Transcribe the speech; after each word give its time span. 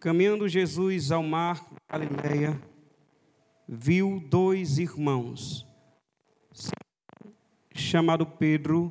Caminhando 0.00 0.48
Jesus 0.48 1.12
ao 1.12 1.22
mar 1.22 1.62
Galileia, 1.86 2.58
viu 3.68 4.18
dois 4.30 4.78
irmãos, 4.78 5.66
chamado 7.74 8.24
Pedro 8.24 8.90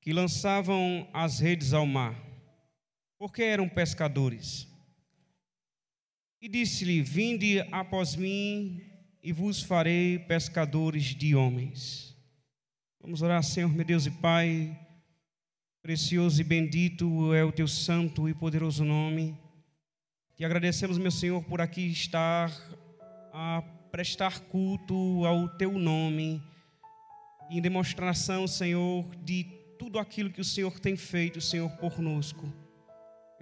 que 0.00 0.10
lançavam 0.10 1.06
as 1.12 1.38
redes 1.38 1.74
ao 1.74 1.84
mar, 1.84 2.18
porque 3.18 3.42
eram 3.42 3.68
pescadores. 3.68 4.71
E 6.42 6.48
disse-lhe: 6.48 7.00
Vinde 7.00 7.60
após 7.70 8.16
mim, 8.16 8.82
e 9.22 9.32
vos 9.32 9.62
farei 9.62 10.18
pescadores 10.18 11.04
de 11.14 11.36
homens. 11.36 12.16
Vamos 13.00 13.22
orar, 13.22 13.44
Senhor, 13.44 13.72
meu 13.72 13.84
Deus 13.84 14.06
e 14.06 14.10
Pai. 14.10 14.76
Precioso 15.80 16.40
e 16.40 16.44
bendito 16.44 17.32
é 17.32 17.44
o 17.44 17.52
teu 17.52 17.68
santo 17.68 18.28
e 18.28 18.34
poderoso 18.34 18.84
nome. 18.84 19.38
Te 20.34 20.44
agradecemos, 20.44 20.98
meu 20.98 21.12
Senhor, 21.12 21.44
por 21.44 21.60
aqui 21.60 21.86
estar 21.86 22.50
a 23.32 23.62
prestar 23.92 24.40
culto 24.40 25.24
ao 25.24 25.48
teu 25.48 25.78
nome, 25.78 26.42
em 27.50 27.62
demonstração, 27.62 28.48
Senhor, 28.48 29.04
de 29.22 29.44
tudo 29.78 29.96
aquilo 29.96 30.30
que 30.30 30.40
o 30.40 30.44
Senhor 30.44 30.80
tem 30.80 30.96
feito, 30.96 31.40
Senhor, 31.40 31.70
conosco. 31.76 32.52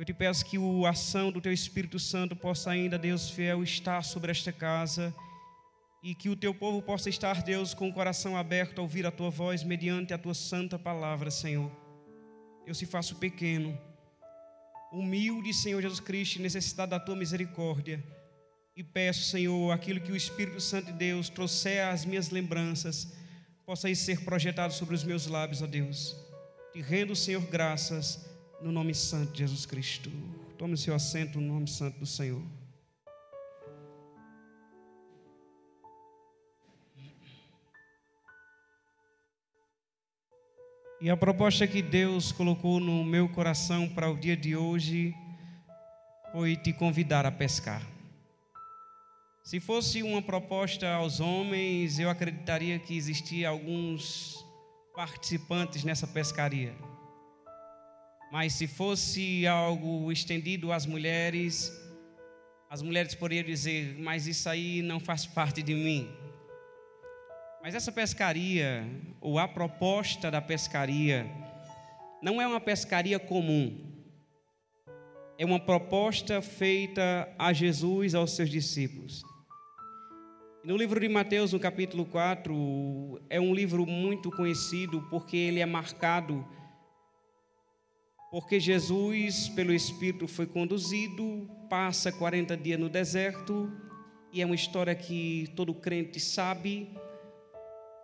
Eu 0.01 0.05
te 0.07 0.15
peço 0.15 0.47
que 0.47 0.57
a 0.57 0.89
ação 0.89 1.31
do 1.31 1.43
Teu 1.43 1.53
Espírito 1.53 1.99
Santo 1.99 2.35
possa 2.35 2.71
ainda, 2.71 2.97
Deus 2.97 3.29
fiel, 3.29 3.63
estar 3.63 4.03
sobre 4.03 4.31
esta 4.31 4.51
casa 4.51 5.15
e 6.03 6.15
que 6.15 6.31
o 6.31 6.37
Teu 6.37 6.55
povo 6.55 6.81
possa 6.81 7.11
estar, 7.11 7.43
Deus, 7.43 7.75
com 7.75 7.87
o 7.87 7.93
coração 7.93 8.35
aberto 8.35 8.79
a 8.79 8.83
ouvir 8.83 9.05
a 9.05 9.11
Tua 9.11 9.29
voz 9.29 9.63
mediante 9.63 10.15
a 10.15 10.19
Tua 10.19 10.33
santa 10.33 10.79
palavra, 10.79 11.31
Senhor. 11.31 11.71
Eu 12.67 12.75
se 12.75 12.87
faço 12.87 13.17
pequeno, 13.17 13.79
humilde, 14.91 15.53
Senhor 15.53 15.83
Jesus 15.83 16.01
Cristo, 16.01 16.41
necessidade 16.41 16.93
da 16.93 16.99
Tua 16.99 17.15
misericórdia. 17.15 18.03
E 18.75 18.83
peço, 18.83 19.25
Senhor, 19.25 19.71
aquilo 19.71 20.01
que 20.01 20.13
o 20.13 20.17
Espírito 20.17 20.63
Santo 20.63 20.87
de 20.87 20.93
Deus 20.95 21.29
trouxer 21.29 21.85
às 21.85 22.07
minhas 22.07 22.31
lembranças, 22.31 23.13
possa 23.67 23.95
ser 23.95 24.25
projetado 24.25 24.73
sobre 24.73 24.95
os 24.95 25.05
meus 25.05 25.27
lábios, 25.27 25.61
ó 25.61 25.67
Deus. 25.67 26.17
Te 26.73 26.81
rendo, 26.81 27.15
Senhor, 27.15 27.43
graças 27.43 28.30
no 28.63 28.71
nome 28.71 28.95
santo 28.95 29.33
de 29.33 29.39
Jesus 29.39 29.65
Cristo. 29.65 30.11
Tome 30.59 30.75
o 30.75 30.79
seu 30.79 30.95
assento 30.95 31.41
no 31.41 31.55
nome 31.55 31.69
santo 31.69 31.99
do 31.99 32.07
Senhor. 32.07 32.43
E 41.01 41.09
a 41.09 41.17
proposta 41.17 41.67
que 41.67 41.81
Deus 41.81 42.31
colocou 42.31 42.79
no 42.79 43.03
meu 43.03 43.27
coração 43.27 43.89
para 43.89 44.11
o 44.11 44.19
dia 44.19 44.37
de 44.37 44.55
hoje 44.55 45.15
foi 46.31 46.57
te 46.57 46.75
convidar 46.75 47.25
a 47.25 47.33
pescar. 47.33 47.83
Se 49.43 49.59
fosse 49.59 50.03
uma 50.03 50.21
proposta 50.21 50.87
aos 50.93 51.19
homens, 51.19 51.99
eu 51.99 52.11
acreditaria 52.11 52.79
que 52.79 52.95
existia 52.95 53.49
alguns 53.49 54.45
participantes 54.95 55.85
nessa 55.85 56.07
pescaria. 56.07 56.75
Mas 58.31 58.53
se 58.53 58.69
fosse 58.69 59.45
algo 59.47 60.13
estendido 60.13 60.71
às 60.71 60.87
mulheres, 60.87 61.73
as 62.69 62.81
mulheres 62.81 63.15
poderiam 63.15 63.45
dizer: 63.45 63.97
Mas 63.99 64.29
isso 64.29 64.49
aí 64.49 64.83
não 64.83 65.01
faz 65.01 65.27
parte 65.27 65.63
de 65.63 65.75
mim. 65.75 66.09
Mas 67.61 67.75
essa 67.75 67.91
pescaria, 67.91 68.89
ou 69.21 69.39
a 69.39 69.49
proposta 69.49 70.31
da 70.31 70.41
pescaria, 70.41 71.29
não 72.23 72.41
é 72.41 72.47
uma 72.47 72.61
pescaria 72.61 73.19
comum. 73.19 73.89
É 75.37 75.45
uma 75.45 75.59
proposta 75.59 76.41
feita 76.41 77.29
a 77.39 77.53
Jesus, 77.53 78.15
aos 78.15 78.37
seus 78.37 78.49
discípulos. 78.49 79.25
No 80.63 80.77
livro 80.77 81.01
de 81.01 81.09
Mateus, 81.09 81.53
no 81.53 81.59
capítulo 81.59 82.05
4, 82.05 83.23
é 83.29 83.41
um 83.41 83.55
livro 83.55 83.87
muito 83.87 84.31
conhecido 84.31 85.01
porque 85.11 85.37
ele 85.37 85.59
é 85.59 85.67
marcado 85.67 86.47
porque 88.31 88.61
Jesus, 88.61 89.49
pelo 89.49 89.73
Espírito, 89.73 90.29
foi 90.29 90.47
conduzido, 90.47 91.51
passa 91.69 92.13
40 92.13 92.57
dias 92.57 92.79
no 92.79 92.89
deserto, 92.89 93.71
e 94.33 94.41
é 94.41 94.47
uma 94.47 94.55
história 94.55 94.95
que 94.95 95.49
todo 95.57 95.75
crente 95.75 96.21
sabe. 96.21 96.89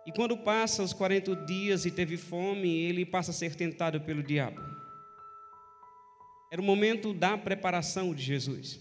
E 0.05 0.11
quando 0.11 0.37
passa 0.37 0.83
os 0.83 0.91
40 0.91 1.33
dias 1.45 1.85
e 1.85 1.91
teve 1.91 2.17
fome, 2.17 2.67
ele 2.67 3.05
passa 3.05 3.31
a 3.31 3.33
ser 3.33 3.55
tentado 3.55 4.01
pelo 4.01 4.21
diabo. 4.21 4.59
Era 6.51 6.61
o 6.61 6.65
momento 6.65 7.13
da 7.13 7.37
preparação 7.37 8.13
de 8.13 8.21
Jesus. 8.21 8.79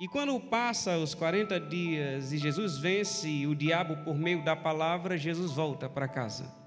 E 0.00 0.08
quando 0.08 0.40
passa 0.40 0.96
os 0.96 1.14
40 1.14 1.60
dias 1.60 2.32
e 2.32 2.38
Jesus 2.38 2.78
vence 2.78 3.46
o 3.46 3.54
diabo 3.54 4.02
por 4.04 4.16
meio 4.16 4.42
da 4.44 4.56
palavra, 4.56 5.16
Jesus 5.16 5.52
volta 5.52 5.88
para 5.88 6.08
casa. 6.08 6.59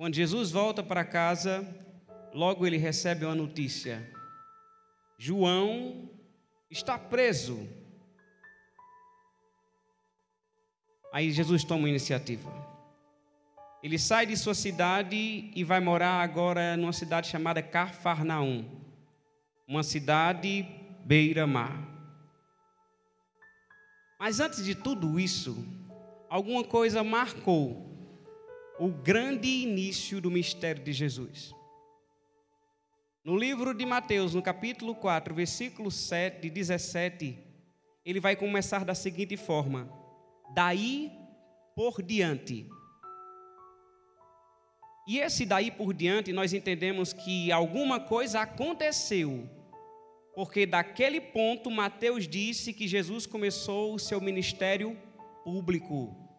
Quando 0.00 0.14
Jesus 0.14 0.50
volta 0.50 0.82
para 0.82 1.04
casa, 1.04 1.62
logo 2.32 2.66
ele 2.66 2.78
recebe 2.78 3.26
uma 3.26 3.34
notícia: 3.34 4.10
João 5.18 6.08
está 6.70 6.98
preso. 6.98 7.68
Aí 11.12 11.30
Jesus 11.30 11.64
toma 11.64 11.86
iniciativa. 11.86 12.50
Ele 13.82 13.98
sai 13.98 14.24
de 14.24 14.38
sua 14.38 14.54
cidade 14.54 15.50
e 15.54 15.62
vai 15.64 15.80
morar 15.80 16.22
agora 16.22 16.78
numa 16.78 16.94
cidade 16.94 17.28
chamada 17.28 17.62
Cafarnaum, 17.62 18.64
uma 19.68 19.82
cidade 19.82 20.66
beira-mar. 21.04 21.78
Mas 24.18 24.40
antes 24.40 24.64
de 24.64 24.74
tudo 24.74 25.20
isso, 25.20 25.62
alguma 26.30 26.64
coisa 26.64 27.04
marcou 27.04 27.89
o 28.80 28.88
grande 28.88 29.46
início 29.46 30.20
do 30.20 30.30
mistério 30.30 30.82
de 30.82 30.92
Jesus. 30.92 31.54
No 33.22 33.36
livro 33.36 33.74
de 33.74 33.84
Mateus, 33.84 34.34
no 34.34 34.42
capítulo 34.42 34.94
4, 34.94 35.34
versículo 35.34 35.90
7 35.90 36.46
e 36.46 36.50
17, 36.50 37.38
ele 38.04 38.18
vai 38.18 38.34
começar 38.34 38.84
da 38.84 38.94
seguinte 38.94 39.36
forma: 39.36 39.88
Daí 40.54 41.12
por 41.76 42.02
diante. 42.02 42.66
E 45.06 45.18
esse 45.18 45.44
daí 45.44 45.70
por 45.70 45.92
diante, 45.92 46.32
nós 46.32 46.52
entendemos 46.52 47.12
que 47.12 47.52
alguma 47.52 48.00
coisa 48.00 48.40
aconteceu 48.40 49.48
porque 50.34 50.64
daquele 50.64 51.20
ponto 51.20 51.70
Mateus 51.70 52.26
disse 52.26 52.72
que 52.72 52.88
Jesus 52.88 53.26
começou 53.26 53.94
o 53.94 53.98
seu 53.98 54.20
ministério 54.20 54.96
público. 55.44 56.29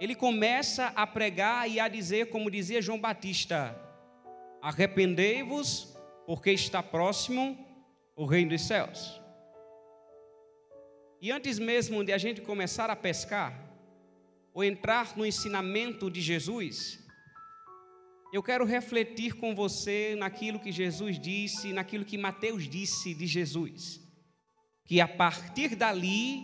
Ele 0.00 0.14
começa 0.14 0.86
a 0.96 1.06
pregar 1.06 1.68
e 1.68 1.78
a 1.78 1.86
dizer, 1.86 2.30
como 2.30 2.50
dizia 2.50 2.80
João 2.80 2.98
Batista: 2.98 3.78
Arrependei-vos, 4.62 5.94
porque 6.26 6.50
está 6.50 6.82
próximo 6.82 7.58
o 8.16 8.24
reino 8.24 8.50
dos 8.50 8.62
céus. 8.62 9.20
E 11.20 11.30
antes 11.30 11.58
mesmo 11.58 12.02
de 12.02 12.14
a 12.14 12.18
gente 12.18 12.40
começar 12.40 12.88
a 12.88 12.96
pescar, 12.96 13.70
ou 14.54 14.64
entrar 14.64 15.16
no 15.18 15.26
ensinamento 15.26 16.10
de 16.10 16.22
Jesus, 16.22 16.98
eu 18.32 18.42
quero 18.42 18.64
refletir 18.64 19.34
com 19.34 19.54
você 19.54 20.16
naquilo 20.18 20.60
que 20.60 20.72
Jesus 20.72 21.18
disse, 21.18 21.74
naquilo 21.74 22.06
que 22.06 22.16
Mateus 22.16 22.66
disse 22.66 23.12
de 23.12 23.26
Jesus. 23.26 24.00
Que 24.86 24.98
a 24.98 25.06
partir 25.06 25.76
dali, 25.76 26.42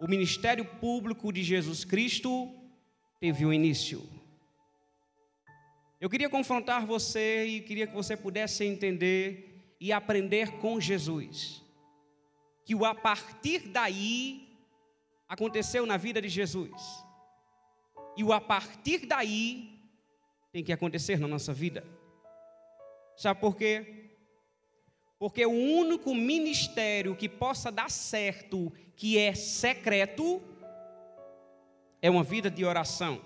o 0.00 0.06
ministério 0.06 0.64
público 0.64 1.32
de 1.32 1.42
Jesus 1.42 1.84
Cristo 1.84 2.54
teve 3.20 3.44
um 3.44 3.52
início. 3.52 4.02
Eu 6.00 6.08
queria 6.08 6.30
confrontar 6.30 6.86
você 6.86 7.44
e 7.44 7.60
queria 7.60 7.86
que 7.86 7.94
você 7.94 8.16
pudesse 8.16 8.64
entender 8.64 9.74
e 9.80 9.92
aprender 9.92 10.58
com 10.58 10.80
Jesus. 10.80 11.62
Que 12.64 12.74
o 12.74 12.84
a 12.84 12.94
partir 12.94 13.68
daí 13.68 14.48
aconteceu 15.28 15.84
na 15.84 15.96
vida 15.96 16.22
de 16.22 16.28
Jesus. 16.28 17.04
E 18.16 18.22
o 18.22 18.32
a 18.32 18.40
partir 18.40 19.06
daí 19.06 19.78
tem 20.52 20.62
que 20.62 20.72
acontecer 20.72 21.18
na 21.18 21.26
nossa 21.26 21.52
vida. 21.52 21.84
Sabe 23.16 23.40
por 23.40 23.56
quê? 23.56 24.10
Porque 25.18 25.44
o 25.44 25.50
único 25.50 26.14
ministério 26.14 27.16
que 27.16 27.28
possa 27.28 27.72
dar 27.72 27.90
certo, 27.90 28.72
que 28.94 29.18
é 29.18 29.34
secreto, 29.34 30.40
é 32.00 32.08
uma 32.10 32.22
vida 32.22 32.50
de 32.50 32.64
oração. 32.64 33.20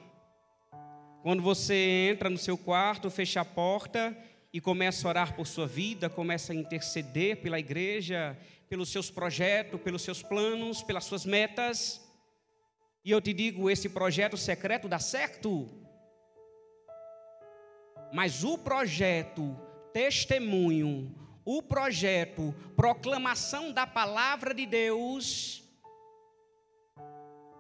Quando 1.23 1.43
você 1.43 2.09
entra 2.11 2.29
no 2.29 2.39
seu 2.39 2.57
quarto, 2.57 3.11
fecha 3.11 3.41
a 3.41 3.45
porta 3.45 4.17
e 4.53 4.61
começa 4.61 5.07
a 5.07 5.11
orar 5.11 5.37
por 5.37 5.47
sua 5.47 5.67
vida, 5.67 6.11
começa 6.11 6.53
a 6.53 6.57
interceder 6.57 7.41
pela 7.41 7.59
igreja, 7.59 8.37
pelos 8.69 8.89
seus 8.89 9.11
projetos, 9.11 9.81
pelos 9.81 10.03
seus 10.03 10.23
planos, 10.23 10.83
pelas 10.83 11.05
suas 11.05 11.25
metas. 11.25 12.01
E 13.05 13.11
eu 13.11 13.21
te 13.21 13.33
digo, 13.33 13.71
esse 13.71 13.89
projeto 13.89 14.37
secreto 14.37 14.89
dá 14.89 14.99
certo. 14.99 15.69
Mas 18.13 18.43
o 18.43 18.59
projeto 18.59 19.57
testemunho, 19.93 21.15
o 21.45 21.63
projeto 21.63 22.55
proclamação 22.77 23.73
da 23.73 23.87
palavra 23.87 24.55
de 24.55 24.67
Deus 24.67 25.62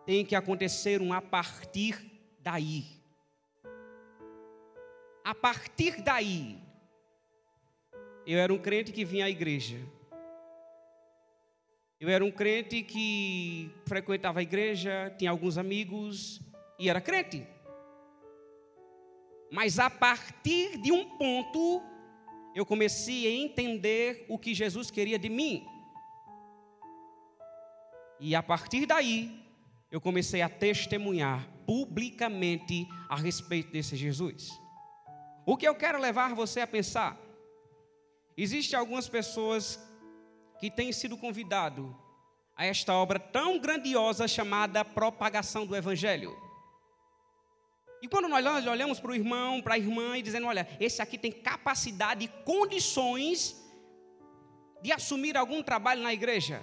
tem 0.04 0.24
que 0.24 0.34
acontecer 0.34 1.00
um 1.00 1.12
a 1.12 1.20
partir 1.20 1.98
daí. 2.40 2.84
A 5.24 5.34
partir 5.34 6.02
daí, 6.02 6.58
eu 8.26 8.38
era 8.38 8.52
um 8.52 8.58
crente 8.58 8.92
que 8.92 9.04
vinha 9.04 9.26
à 9.26 9.30
igreja. 9.30 9.78
Eu 12.00 12.08
era 12.08 12.24
um 12.24 12.32
crente 12.32 12.82
que 12.82 13.70
frequentava 13.86 14.40
a 14.40 14.42
igreja, 14.42 15.14
tinha 15.16 15.30
alguns 15.30 15.56
amigos 15.56 16.40
e 16.76 16.88
era 16.88 17.00
crente. 17.00 17.46
Mas 19.52 19.78
a 19.78 19.88
partir 19.88 20.78
de 20.78 20.90
um 20.90 21.16
ponto, 21.16 21.80
eu 22.56 22.66
comecei 22.66 23.26
a 23.26 23.30
entender 23.30 24.26
o 24.28 24.36
que 24.36 24.52
Jesus 24.52 24.90
queria 24.90 25.18
de 25.18 25.28
mim. 25.28 25.64
E 28.18 28.34
a 28.34 28.42
partir 28.42 28.86
daí, 28.86 29.30
eu 29.92 30.00
comecei 30.00 30.40
a 30.40 30.48
testemunhar 30.48 31.46
publicamente 31.66 32.88
a 33.10 33.14
respeito 33.14 33.70
desse 33.70 33.94
Jesus. 33.94 34.48
O 35.44 35.54
que 35.54 35.68
eu 35.68 35.74
quero 35.74 36.00
levar 36.00 36.34
você 36.34 36.62
a 36.62 36.66
pensar? 36.66 37.20
Existem 38.34 38.78
algumas 38.78 39.06
pessoas 39.06 39.78
que 40.58 40.70
têm 40.70 40.92
sido 40.92 41.18
convidados 41.18 41.94
a 42.56 42.64
esta 42.64 42.94
obra 42.94 43.18
tão 43.18 43.58
grandiosa 43.58 44.26
chamada 44.26 44.82
propagação 44.82 45.66
do 45.66 45.76
Evangelho. 45.76 46.34
E 48.00 48.08
quando 48.08 48.28
nós 48.28 48.66
olhamos 48.66 48.98
para 48.98 49.10
o 49.10 49.14
irmão, 49.14 49.60
para 49.60 49.74
a 49.74 49.78
irmã 49.78 50.16
e 50.16 50.22
dizendo, 50.22 50.46
olha, 50.46 50.66
esse 50.80 51.02
aqui 51.02 51.18
tem 51.18 51.30
capacidade 51.30 52.24
e 52.24 52.44
condições 52.44 53.62
de 54.80 54.90
assumir 54.90 55.36
algum 55.36 55.62
trabalho 55.62 56.02
na 56.02 56.14
igreja. 56.14 56.62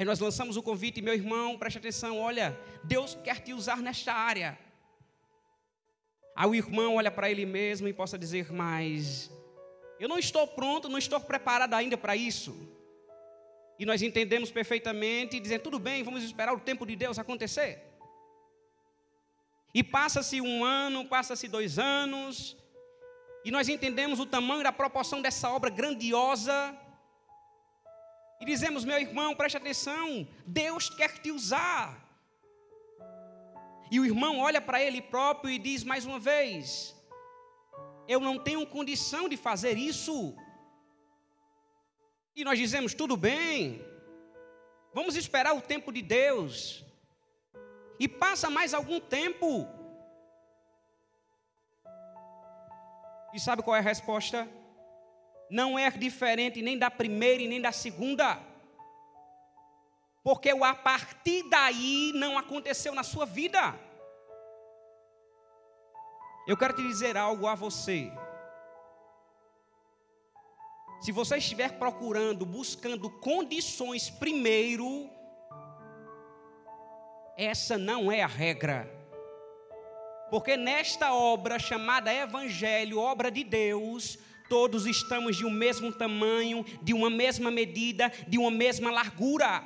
Aí 0.00 0.06
nós 0.06 0.18
lançamos 0.18 0.56
o 0.56 0.62
convite, 0.62 1.02
meu 1.02 1.12
irmão, 1.12 1.58
preste 1.58 1.76
atenção, 1.76 2.18
olha, 2.18 2.58
Deus 2.82 3.18
quer 3.22 3.38
te 3.38 3.52
usar 3.52 3.82
nesta 3.82 4.14
área. 4.14 4.58
Aí 6.34 6.48
o 6.48 6.54
irmão 6.54 6.94
olha 6.94 7.10
para 7.10 7.30
ele 7.30 7.44
mesmo 7.44 7.86
e 7.86 7.92
possa 7.92 8.18
dizer, 8.18 8.50
mas 8.50 9.30
eu 9.98 10.08
não 10.08 10.18
estou 10.18 10.46
pronto, 10.46 10.88
não 10.88 10.96
estou 10.96 11.20
preparado 11.20 11.74
ainda 11.74 11.98
para 11.98 12.16
isso. 12.16 12.56
E 13.78 13.84
nós 13.84 14.00
entendemos 14.00 14.50
perfeitamente 14.50 15.36
e 15.36 15.58
tudo 15.58 15.78
bem, 15.78 16.02
vamos 16.02 16.24
esperar 16.24 16.54
o 16.54 16.60
tempo 16.60 16.86
de 16.86 16.96
Deus 16.96 17.18
acontecer. 17.18 17.84
E 19.74 19.84
passa-se 19.84 20.40
um 20.40 20.64
ano, 20.64 21.04
passa-se 21.04 21.46
dois 21.46 21.78
anos, 21.78 22.56
e 23.44 23.50
nós 23.50 23.68
entendemos 23.68 24.18
o 24.18 24.24
tamanho 24.24 24.62
da 24.62 24.72
proporção 24.72 25.20
dessa 25.20 25.50
obra 25.50 25.68
grandiosa. 25.68 26.74
E 28.40 28.44
dizemos, 28.44 28.84
meu 28.86 28.98
irmão, 28.98 29.36
preste 29.36 29.58
atenção, 29.58 30.26
Deus 30.46 30.88
quer 30.88 31.18
te 31.18 31.30
usar. 31.30 32.10
E 33.90 34.00
o 34.00 34.06
irmão 34.06 34.38
olha 34.38 34.60
para 34.60 34.82
ele 34.82 35.02
próprio 35.02 35.50
e 35.52 35.58
diz 35.58 35.84
mais 35.84 36.06
uma 36.06 36.18
vez: 36.18 36.96
Eu 38.08 38.20
não 38.20 38.38
tenho 38.38 38.66
condição 38.66 39.28
de 39.28 39.36
fazer 39.36 39.76
isso. 39.76 40.34
E 42.34 42.42
nós 42.42 42.58
dizemos: 42.58 42.94
Tudo 42.94 43.16
bem, 43.16 43.84
vamos 44.94 45.16
esperar 45.16 45.54
o 45.54 45.60
tempo 45.60 45.92
de 45.92 46.00
Deus. 46.00 46.84
E 47.98 48.08
passa 48.08 48.48
mais 48.48 48.72
algum 48.72 48.98
tempo. 48.98 49.68
E 53.34 53.38
sabe 53.38 53.62
qual 53.62 53.76
é 53.76 53.80
a 53.80 53.82
resposta? 53.82 54.48
Não 55.50 55.78
é 55.78 55.90
diferente 55.90 56.62
nem 56.62 56.78
da 56.78 56.90
primeira 56.90 57.42
e 57.42 57.48
nem 57.48 57.60
da 57.60 57.72
segunda. 57.72 58.38
Porque 60.22 60.52
o 60.52 60.64
a 60.64 60.74
partir 60.74 61.42
daí 61.48 62.12
não 62.14 62.38
aconteceu 62.38 62.94
na 62.94 63.02
sua 63.02 63.26
vida. 63.26 63.78
Eu 66.46 66.56
quero 66.56 66.74
te 66.74 66.82
dizer 66.82 67.16
algo 67.16 67.46
a 67.46 67.54
você. 67.54 68.12
Se 71.00 71.12
você 71.12 71.38
estiver 71.38 71.78
procurando, 71.78 72.44
buscando 72.44 73.08
condições 73.08 74.10
primeiro, 74.10 75.08
essa 77.36 77.78
não 77.78 78.12
é 78.12 78.22
a 78.22 78.26
regra. 78.26 78.88
Porque 80.30 80.56
nesta 80.56 81.14
obra 81.14 81.58
chamada 81.58 82.12
Evangelho, 82.12 82.98
obra 82.98 83.30
de 83.30 83.42
Deus, 83.42 84.18
todos 84.50 84.84
estamos 84.84 85.36
de 85.36 85.46
um 85.46 85.50
mesmo 85.50 85.92
tamanho, 85.92 86.66
de 86.82 86.92
uma 86.92 87.08
mesma 87.08 87.52
medida, 87.52 88.12
de 88.26 88.36
uma 88.36 88.50
mesma 88.50 88.90
largura. 88.90 89.64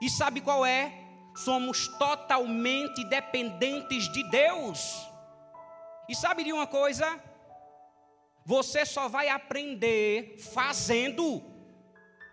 E 0.00 0.10
sabe 0.10 0.42
qual 0.42 0.64
é? 0.64 0.92
Somos 1.34 1.88
totalmente 1.98 3.02
dependentes 3.04 4.12
de 4.12 4.22
Deus. 4.30 4.78
E 6.06 6.14
sabe 6.14 6.44
de 6.44 6.52
uma 6.52 6.66
coisa? 6.66 7.18
Você 8.44 8.84
só 8.84 9.08
vai 9.08 9.30
aprender 9.30 10.36
fazendo, 10.52 11.42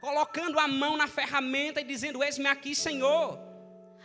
colocando 0.01 0.59
a 0.59 0.67
mão 0.67 0.97
na 0.97 1.07
ferramenta 1.07 1.79
e 1.79 1.85
dizendo: 1.85 2.21
Eis-me 2.21 2.47
aqui, 2.47 2.75
Senhor. 2.75 3.46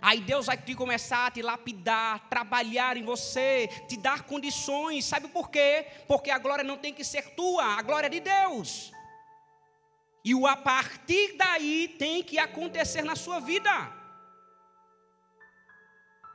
Aí 0.02 0.20
Deus 0.20 0.46
vai 0.46 0.56
te 0.56 0.74
começar 0.74 1.28
a 1.28 1.30
te 1.30 1.40
lapidar, 1.40 2.28
trabalhar 2.28 2.96
em 2.96 3.04
você, 3.04 3.68
te 3.88 3.96
dar 3.96 4.24
condições. 4.24 5.04
Sabe 5.04 5.28
por 5.28 5.48
quê? 5.48 5.86
Porque 6.08 6.28
a 6.28 6.38
glória 6.38 6.64
não 6.64 6.76
tem 6.76 6.92
que 6.92 7.04
ser 7.04 7.36
tua, 7.36 7.64
a 7.78 7.82
glória 7.82 8.08
é 8.08 8.10
de 8.10 8.18
Deus. 8.18 8.92
E 10.24 10.34
o 10.34 10.44
a 10.44 10.56
partir 10.56 11.36
daí 11.36 11.94
tem 11.98 12.20
que 12.20 12.36
acontecer 12.36 13.02
na 13.02 13.14
sua 13.14 13.38
vida. 13.38 13.70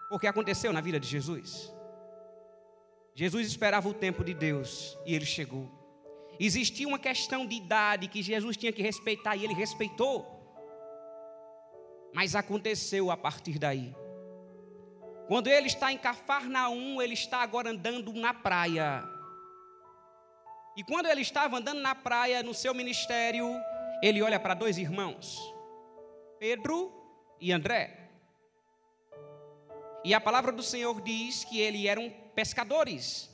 Porque 0.10 0.28
aconteceu 0.28 0.72
na 0.72 0.80
vida 0.80 0.98
de 0.98 1.08
Jesus. 1.08 1.69
Jesus 3.14 3.48
esperava 3.48 3.90
o 3.90 3.94
tempo 3.94 4.24
de 4.24 4.34
Deus 4.34 4.98
e 5.06 5.14
ele 5.14 5.25
chegou. 5.25 5.69
Existia 6.40 6.88
uma 6.88 7.00
questão 7.00 7.46
de 7.46 7.56
idade 7.56 8.08
que 8.08 8.22
Jesus 8.24 8.56
tinha 8.56 8.72
que 8.72 8.81
respeitar 8.81 9.36
e 9.36 9.44
ele 9.44 9.54
respeitou. 9.54 10.37
Mas 12.18 12.33
aconteceu 12.33 13.12
a 13.12 13.16
partir 13.16 13.59
daí. 13.59 13.95
Quando 15.28 15.50
ele 15.50 15.68
está 15.68 15.94
em 15.94 16.00
Cafarnaum, 16.00 17.00
ele 17.00 17.14
está 17.14 17.44
agora 17.44 17.69
andando 17.69 18.12
na 18.12 18.33
praia. 18.33 19.04
E 20.76 20.83
quando 20.83 21.06
ele 21.06 21.21
estava 21.21 21.59
andando 21.59 21.80
na 21.80 21.94
praia 21.94 22.42
no 22.42 22.56
seu 22.56 22.74
ministério, 22.74 23.47
ele 24.02 24.19
olha 24.24 24.40
para 24.40 24.56
dois 24.56 24.80
irmãos, 24.80 25.38
Pedro 26.40 26.92
e 27.40 27.52
André. 27.52 28.09
E 30.04 30.12
a 30.12 30.19
palavra 30.19 30.52
do 30.52 30.64
Senhor 30.64 31.00
diz 31.02 31.44
que 31.44 31.59
eles 31.59 31.86
eram 31.86 32.09
pescadores. 32.33 33.30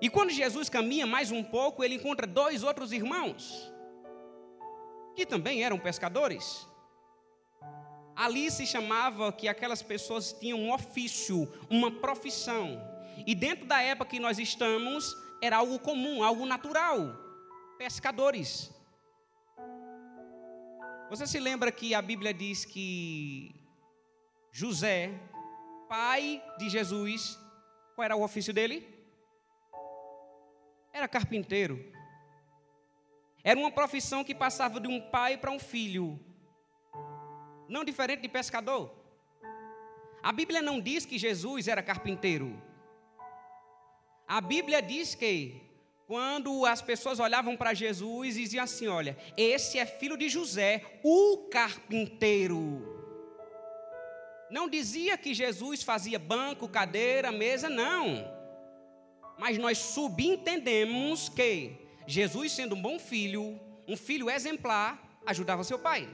E 0.00 0.08
quando 0.08 0.30
Jesus 0.30 0.70
caminha 0.70 1.06
mais 1.06 1.30
um 1.30 1.44
pouco, 1.44 1.84
ele 1.84 1.96
encontra 1.96 2.26
dois 2.26 2.62
outros 2.62 2.90
irmãos, 2.90 3.70
que 5.14 5.26
também 5.26 5.62
eram 5.62 5.78
pescadores. 5.78 6.66
Ali 8.18 8.50
se 8.50 8.66
chamava 8.66 9.32
que 9.32 9.46
aquelas 9.46 9.80
pessoas 9.80 10.32
tinham 10.32 10.58
um 10.58 10.72
ofício, 10.72 11.48
uma 11.70 11.88
profissão. 11.88 12.82
E 13.24 13.32
dentro 13.32 13.64
da 13.64 13.80
época 13.80 14.10
que 14.10 14.18
nós 14.18 14.40
estamos, 14.40 15.16
era 15.40 15.58
algo 15.58 15.78
comum, 15.78 16.20
algo 16.20 16.44
natural. 16.44 17.16
Pescadores. 17.78 18.72
Você 21.08 21.28
se 21.28 21.38
lembra 21.38 21.70
que 21.70 21.94
a 21.94 22.02
Bíblia 22.02 22.34
diz 22.34 22.64
que 22.64 23.54
José, 24.50 25.14
pai 25.88 26.42
de 26.58 26.68
Jesus, 26.68 27.38
qual 27.94 28.04
era 28.04 28.16
o 28.16 28.24
ofício 28.24 28.52
dele? 28.52 28.84
Era 30.92 31.06
carpinteiro. 31.06 31.92
Era 33.44 33.60
uma 33.60 33.70
profissão 33.70 34.24
que 34.24 34.34
passava 34.34 34.80
de 34.80 34.88
um 34.88 35.00
pai 35.00 35.38
para 35.38 35.52
um 35.52 35.60
filho. 35.60 36.18
Não 37.68 37.84
diferente 37.84 38.22
de 38.22 38.28
pescador. 38.28 38.90
A 40.22 40.32
Bíblia 40.32 40.62
não 40.62 40.80
diz 40.80 41.04
que 41.04 41.18
Jesus 41.18 41.68
era 41.68 41.82
carpinteiro. 41.82 42.60
A 44.26 44.40
Bíblia 44.40 44.82
diz 44.82 45.14
que 45.14 45.60
quando 46.06 46.64
as 46.64 46.80
pessoas 46.80 47.20
olhavam 47.20 47.56
para 47.56 47.74
Jesus 47.74 48.36
e 48.36 48.40
diziam 48.40 48.64
assim: 48.64 48.88
Olha, 48.88 49.16
esse 49.36 49.78
é 49.78 49.86
filho 49.86 50.16
de 50.16 50.28
José, 50.28 50.82
o 51.04 51.48
carpinteiro. 51.50 52.96
Não 54.50 54.68
dizia 54.68 55.18
que 55.18 55.34
Jesus 55.34 55.82
fazia 55.82 56.18
banco, 56.18 56.68
cadeira, 56.68 57.30
mesa, 57.30 57.68
não. 57.68 58.24
Mas 59.38 59.58
nós 59.58 59.76
subentendemos 59.78 61.28
que 61.28 61.76
Jesus, 62.06 62.52
sendo 62.52 62.74
um 62.74 62.80
bom 62.80 62.98
filho, 62.98 63.60
um 63.86 63.96
filho 63.96 64.30
exemplar 64.30 65.20
ajudava 65.26 65.62
seu 65.62 65.78
pai. 65.78 66.08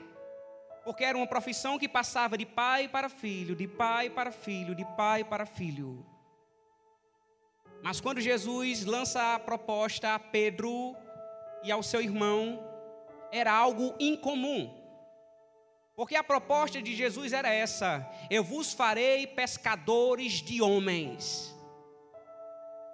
Porque 0.85 1.05
era 1.05 1.17
uma 1.17 1.26
profissão 1.26 1.79
que 1.79 1.88
passava 1.88 2.37
de 2.37 2.45
pai 2.45 2.88
para 2.88 3.09
filho, 3.09 3.57
de 3.57 3.67
pai 3.67 4.11
para 4.11 4.31
filho, 4.31 4.75
de 4.75 4.85
pai 4.97 5.25
para 5.25 5.47
filho. 5.47 6.05
Mas 7.83 8.00
quando 8.00 8.21
Jesus 8.21 8.85
lança 8.85 9.35
a 9.35 9.38
proposta 9.38 10.14
a 10.14 10.19
Pedro 10.19 10.97
e 11.62 11.73
ao 11.73 11.83
seu 11.83 12.00
irmão, 12.00 12.62
era 13.33 13.53
algo 13.53 13.95
incomum. 13.99 14.73
Porque 15.97 16.17
a 16.17 16.25
proposta 16.25 16.83
de 16.83 16.95
Jesus 16.95 17.33
era 17.33 17.53
essa: 17.53 18.09
Eu 18.31 18.43
vos 18.43 18.73
farei 18.73 19.26
pescadores 19.26 20.35
de 20.43 20.61
homens. 20.61 21.55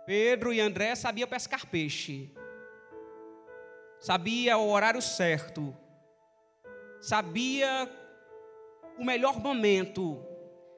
Pedro 0.06 0.52
e 0.52 0.60
André 0.60 0.94
sabiam 0.96 1.28
pescar 1.28 1.66
peixe, 1.66 2.34
sabia 4.00 4.58
o 4.58 4.68
horário 4.68 5.00
certo, 5.00 5.76
sabia 7.00 7.90
o 8.98 9.04
melhor 9.04 9.40
momento, 9.40 10.22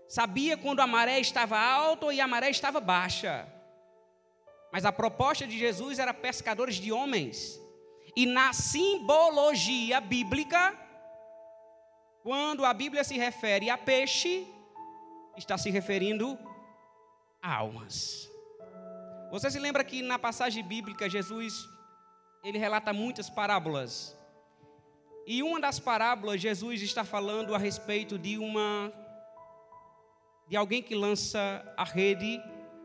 sabia 0.08 0.56
quando 0.56 0.80
a 0.80 0.86
maré 0.86 1.18
estava 1.18 1.58
alta 1.58 2.12
e 2.12 2.20
a 2.20 2.28
maré 2.28 2.50
estava 2.50 2.80
baixa. 2.80 3.46
Mas 4.72 4.84
a 4.84 4.92
proposta 4.92 5.46
de 5.46 5.58
Jesus 5.58 5.98
era 5.98 6.14
pescadores 6.14 6.76
de 6.76 6.92
homens. 6.92 7.60
E 8.16 8.24
na 8.24 8.52
simbologia 8.52 10.00
bíblica, 10.00 10.78
quando 12.22 12.64
a 12.64 12.72
Bíblia 12.72 13.04
se 13.04 13.16
refere 13.18 13.68
a 13.68 13.76
peixe, 13.76 14.46
está 15.36 15.58
se 15.58 15.70
referindo 15.70 16.38
a 17.42 17.54
almas. 17.56 18.30
Você 19.30 19.50
se 19.50 19.58
lembra 19.58 19.82
que 19.82 20.02
na 20.02 20.18
passagem 20.18 20.62
bíblica 20.62 21.08
Jesus 21.08 21.66
ele 22.44 22.58
relata 22.58 22.92
muitas 22.92 23.28
parábolas. 23.28 24.16
E 25.26 25.42
uma 25.42 25.60
das 25.60 25.78
parábolas 25.78 26.40
Jesus 26.40 26.82
está 26.82 27.04
falando 27.04 27.54
a 27.54 27.58
respeito 27.58 28.18
de 28.18 28.38
uma 28.38 28.92
de 30.48 30.56
alguém 30.56 30.82
que 30.82 30.94
lança 30.94 31.64
a 31.76 31.84
rede, 31.84 32.38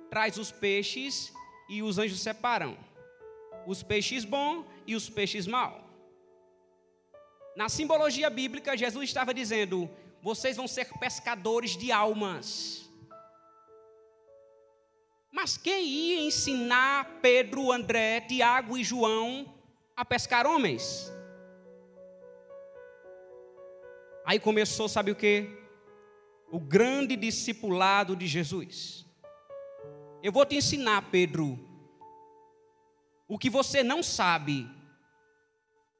traz 0.10 0.38
os 0.38 0.51
peixes 0.51 1.34
e 1.67 1.84
os 1.84 1.98
anjos 1.98 2.22
separam 2.22 2.77
os 3.67 3.84
peixes 3.84 4.24
bons 4.24 4.65
e 4.88 4.96
os 4.96 5.10
peixes 5.10 5.46
maus. 5.46 5.84
Na 7.56 7.67
simbologia 7.67 8.29
bíblica, 8.29 8.77
Jesus 8.77 9.10
estava 9.10 9.34
dizendo: 9.34 9.89
vocês 10.22 10.56
vão 10.56 10.67
ser 10.67 10.88
pescadores 10.98 11.75
de 11.75 11.91
almas. 11.91 12.89
Mas 15.32 15.58
quem 15.58 15.86
ia 15.86 16.22
ensinar 16.22 17.20
Pedro, 17.22 17.72
André, 17.72 18.22
Tiago 18.22 18.77
e 18.77 18.84
João 18.84 19.53
a 19.96 20.06
pescar 20.06 20.48
homens? 20.48 21.12
Aí 24.28 24.40
começou, 24.42 24.90
sabe 24.90 25.10
o 25.10 25.16
que? 25.16 25.50
O 26.52 26.60
grande 26.60 27.16
discipulado 27.16 28.14
de 28.14 28.28
Jesus. 28.28 29.06
Eu 30.22 30.34
vou 30.34 30.46
te 30.46 30.58
ensinar, 30.58 31.10
Pedro, 31.10 31.58
o 33.26 33.40
que 33.40 33.50
você 33.50 33.82
não 33.82 34.04
sabe 34.04 34.70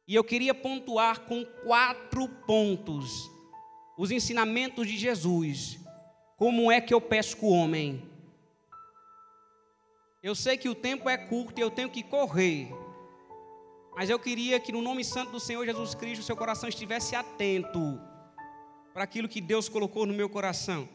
e 0.06 0.14
eu 0.14 0.26
queria 0.26 0.54
pontuar 0.54 1.22
com 1.22 1.46
quatro 1.46 2.28
pontos 2.46 3.32
os 3.98 4.12
ensinamentos 4.12 4.86
de 4.86 4.98
Jesus. 4.98 5.80
Como 6.36 6.70
é 6.70 6.82
que 6.82 6.94
eu 6.94 7.00
pesco 7.00 7.46
o 7.46 7.52
homem? 7.52 8.04
Eu 10.22 10.36
sei 10.36 10.58
que 10.58 10.68
o 10.68 10.76
tempo 10.76 11.10
é 11.10 11.18
curto 11.18 11.60
e 11.60 11.62
eu 11.62 11.72
tenho 11.72 11.90
que 11.90 12.04
correr. 12.04 12.74
Mas 13.96 14.10
eu 14.10 14.20
queria 14.20 14.60
que 14.60 14.74
no 14.74 14.82
nome 14.82 15.06
santo 15.06 15.32
do 15.32 15.40
Senhor 15.40 15.66
Jesus 15.66 15.96
Cristo 15.96 16.26
seu 16.26 16.36
coração 16.36 16.68
estivesse 16.68 17.16
atento 17.16 17.98
para 18.98 19.04
aquilo 19.04 19.30
que 19.30 19.40
Deus 19.40 19.70
colocou 19.70 20.08
no 20.08 20.14
meu 20.16 20.28
coração. 20.28 20.90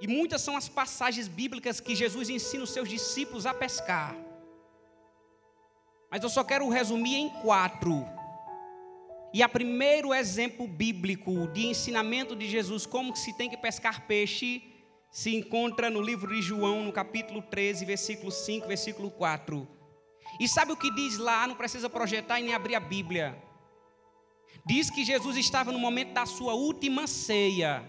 E 0.00 0.08
muitas 0.08 0.40
são 0.40 0.56
as 0.56 0.70
passagens 0.70 1.28
bíblicas 1.28 1.80
que 1.80 1.94
Jesus 1.94 2.30
ensina 2.30 2.64
os 2.64 2.70
seus 2.70 2.88
discípulos 2.88 3.44
a 3.44 3.52
pescar. 3.52 4.16
Mas 6.10 6.22
eu 6.22 6.30
só 6.30 6.42
quero 6.42 6.66
resumir 6.70 7.16
em 7.16 7.28
quatro. 7.28 8.06
E 9.34 9.44
o 9.44 9.48
primeiro 9.50 10.14
exemplo 10.14 10.66
bíblico 10.66 11.46
de 11.48 11.66
ensinamento 11.66 12.34
de 12.34 12.48
Jesus, 12.48 12.86
como 12.86 13.14
se 13.14 13.36
tem 13.36 13.50
que 13.50 13.56
pescar 13.58 14.06
peixe, 14.06 14.62
se 15.10 15.36
encontra 15.36 15.90
no 15.90 16.00
livro 16.00 16.34
de 16.34 16.40
João, 16.40 16.84
no 16.84 16.90
capítulo 16.90 17.42
13, 17.42 17.84
versículo 17.84 18.32
5, 18.32 18.66
versículo 18.66 19.10
4. 19.10 19.68
E 20.40 20.48
sabe 20.48 20.72
o 20.72 20.76
que 20.76 20.90
diz 20.94 21.18
lá? 21.18 21.46
Não 21.46 21.54
precisa 21.54 21.90
projetar 21.90 22.40
e 22.40 22.44
nem 22.44 22.54
abrir 22.54 22.76
a 22.76 22.80
Bíblia. 22.80 23.46
Diz 24.64 24.90
que 24.90 25.04
Jesus 25.04 25.36
estava 25.36 25.72
no 25.72 25.78
momento 25.78 26.12
da 26.12 26.26
sua 26.26 26.54
última 26.54 27.06
ceia. 27.06 27.88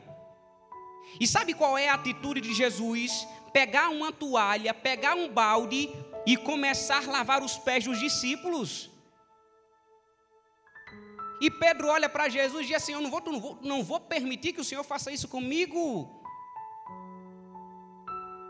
E 1.19 1.27
sabe 1.27 1.53
qual 1.53 1.77
é 1.77 1.89
a 1.89 1.95
atitude 1.95 2.41
de 2.41 2.53
Jesus? 2.53 3.27
Pegar 3.51 3.89
uma 3.89 4.11
toalha, 4.11 4.73
pegar 4.73 5.15
um 5.15 5.27
balde, 5.27 5.89
e 6.25 6.37
começar 6.37 7.03
a 7.07 7.11
lavar 7.11 7.41
os 7.43 7.57
pés 7.57 7.83
dos 7.85 7.99
discípulos. 7.99 8.89
E 11.41 11.49
Pedro 11.49 11.87
olha 11.87 12.09
para 12.09 12.27
Jesus 12.27 12.63
e 12.63 12.67
diz 12.67 12.77
assim: 12.77 12.93
Eu 12.93 13.01
não 13.01 13.09
vou, 13.09 13.21
não, 13.25 13.39
vou, 13.39 13.57
não 13.61 13.83
vou 13.83 13.99
permitir 13.99 14.53
que 14.53 14.61
o 14.61 14.63
Senhor 14.63 14.83
faça 14.83 15.11
isso 15.11 15.27
comigo. 15.27 16.21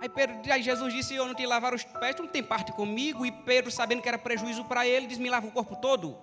Aí, 0.02 0.10
Pedro, 0.10 0.42
aí 0.52 0.62
Jesus 0.62 0.94
disse: 0.94 1.14
Eu 1.14 1.28
não 1.28 1.36
te 1.36 1.46
lavar 1.46 1.74
os 1.74 1.84
pés, 1.84 2.16
tu 2.16 2.24
não 2.24 2.30
tem 2.30 2.44
parte 2.44 2.72
comigo. 2.72 3.26
E 3.26 3.32
Pedro, 3.32 3.72
sabendo 3.72 4.02
que 4.02 4.08
era 4.08 4.18
prejuízo 4.18 4.66
para 4.66 4.88
ele, 4.88 5.08
diz: 5.08 5.18
Me 5.18 5.30
lava 5.30 5.48
o 5.48 5.52
corpo 5.52 5.76
todo. 5.76 6.18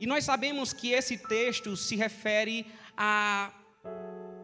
E 0.00 0.06
nós 0.06 0.24
sabemos 0.24 0.72
que 0.72 0.92
esse 0.92 1.18
texto 1.18 1.76
se 1.76 1.94
refere 1.94 2.66
a 2.96 3.52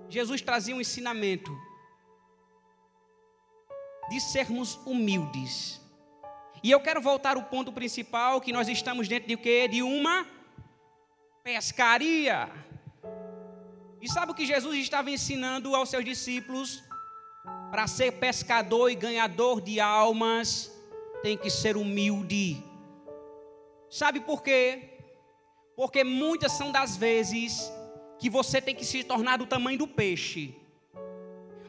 Jesus 0.09 0.41
trazia 0.41 0.77
um 0.77 0.81
ensinamento 0.81 1.51
de 4.11 4.21
sermos 4.21 4.77
humildes. 4.87 5.81
E 6.63 6.71
eu 6.71 6.81
quero 6.81 7.01
voltar 7.01 7.37
ao 7.37 7.43
ponto 7.45 7.73
principal 7.73 8.41
que 8.41 8.53
nós 8.53 8.69
estamos 8.69 9.09
dentro 9.09 9.29
de 9.29 9.37
quê? 9.37 9.67
De 9.67 9.83
uma 9.83 10.27
pescaria. 11.43 12.49
E 14.01 14.09
sabe 14.09 14.33
o 14.33 14.35
que 14.35 14.47
Jesus 14.47 14.79
estava 14.79 15.11
ensinando 15.11 15.75
aos 15.75 15.89
seus 15.89 16.05
discípulos? 16.05 16.85
Para 17.71 17.87
ser 17.87 18.13
pescador 18.13 18.91
e 18.91 18.95
ganhador 18.95 19.61
de 19.61 19.81
almas, 19.81 20.73
tem 21.23 21.37
que 21.37 21.51
ser 21.51 21.77
humilde. 21.77 22.63
Sabe 23.91 24.21
por 24.21 24.43
quê? 24.43 24.96
Porque 25.77 26.03
muitas 26.03 26.53
são 26.53 26.73
das 26.73 26.97
vezes 26.97 27.71
que 28.19 28.31
você 28.31 28.61
tem 28.61 28.75
que 28.75 28.85
se 28.85 29.05
tornar 29.05 29.37
do 29.37 29.47
tamanho 29.47 29.79
do 29.79 29.87
peixe 29.87 30.57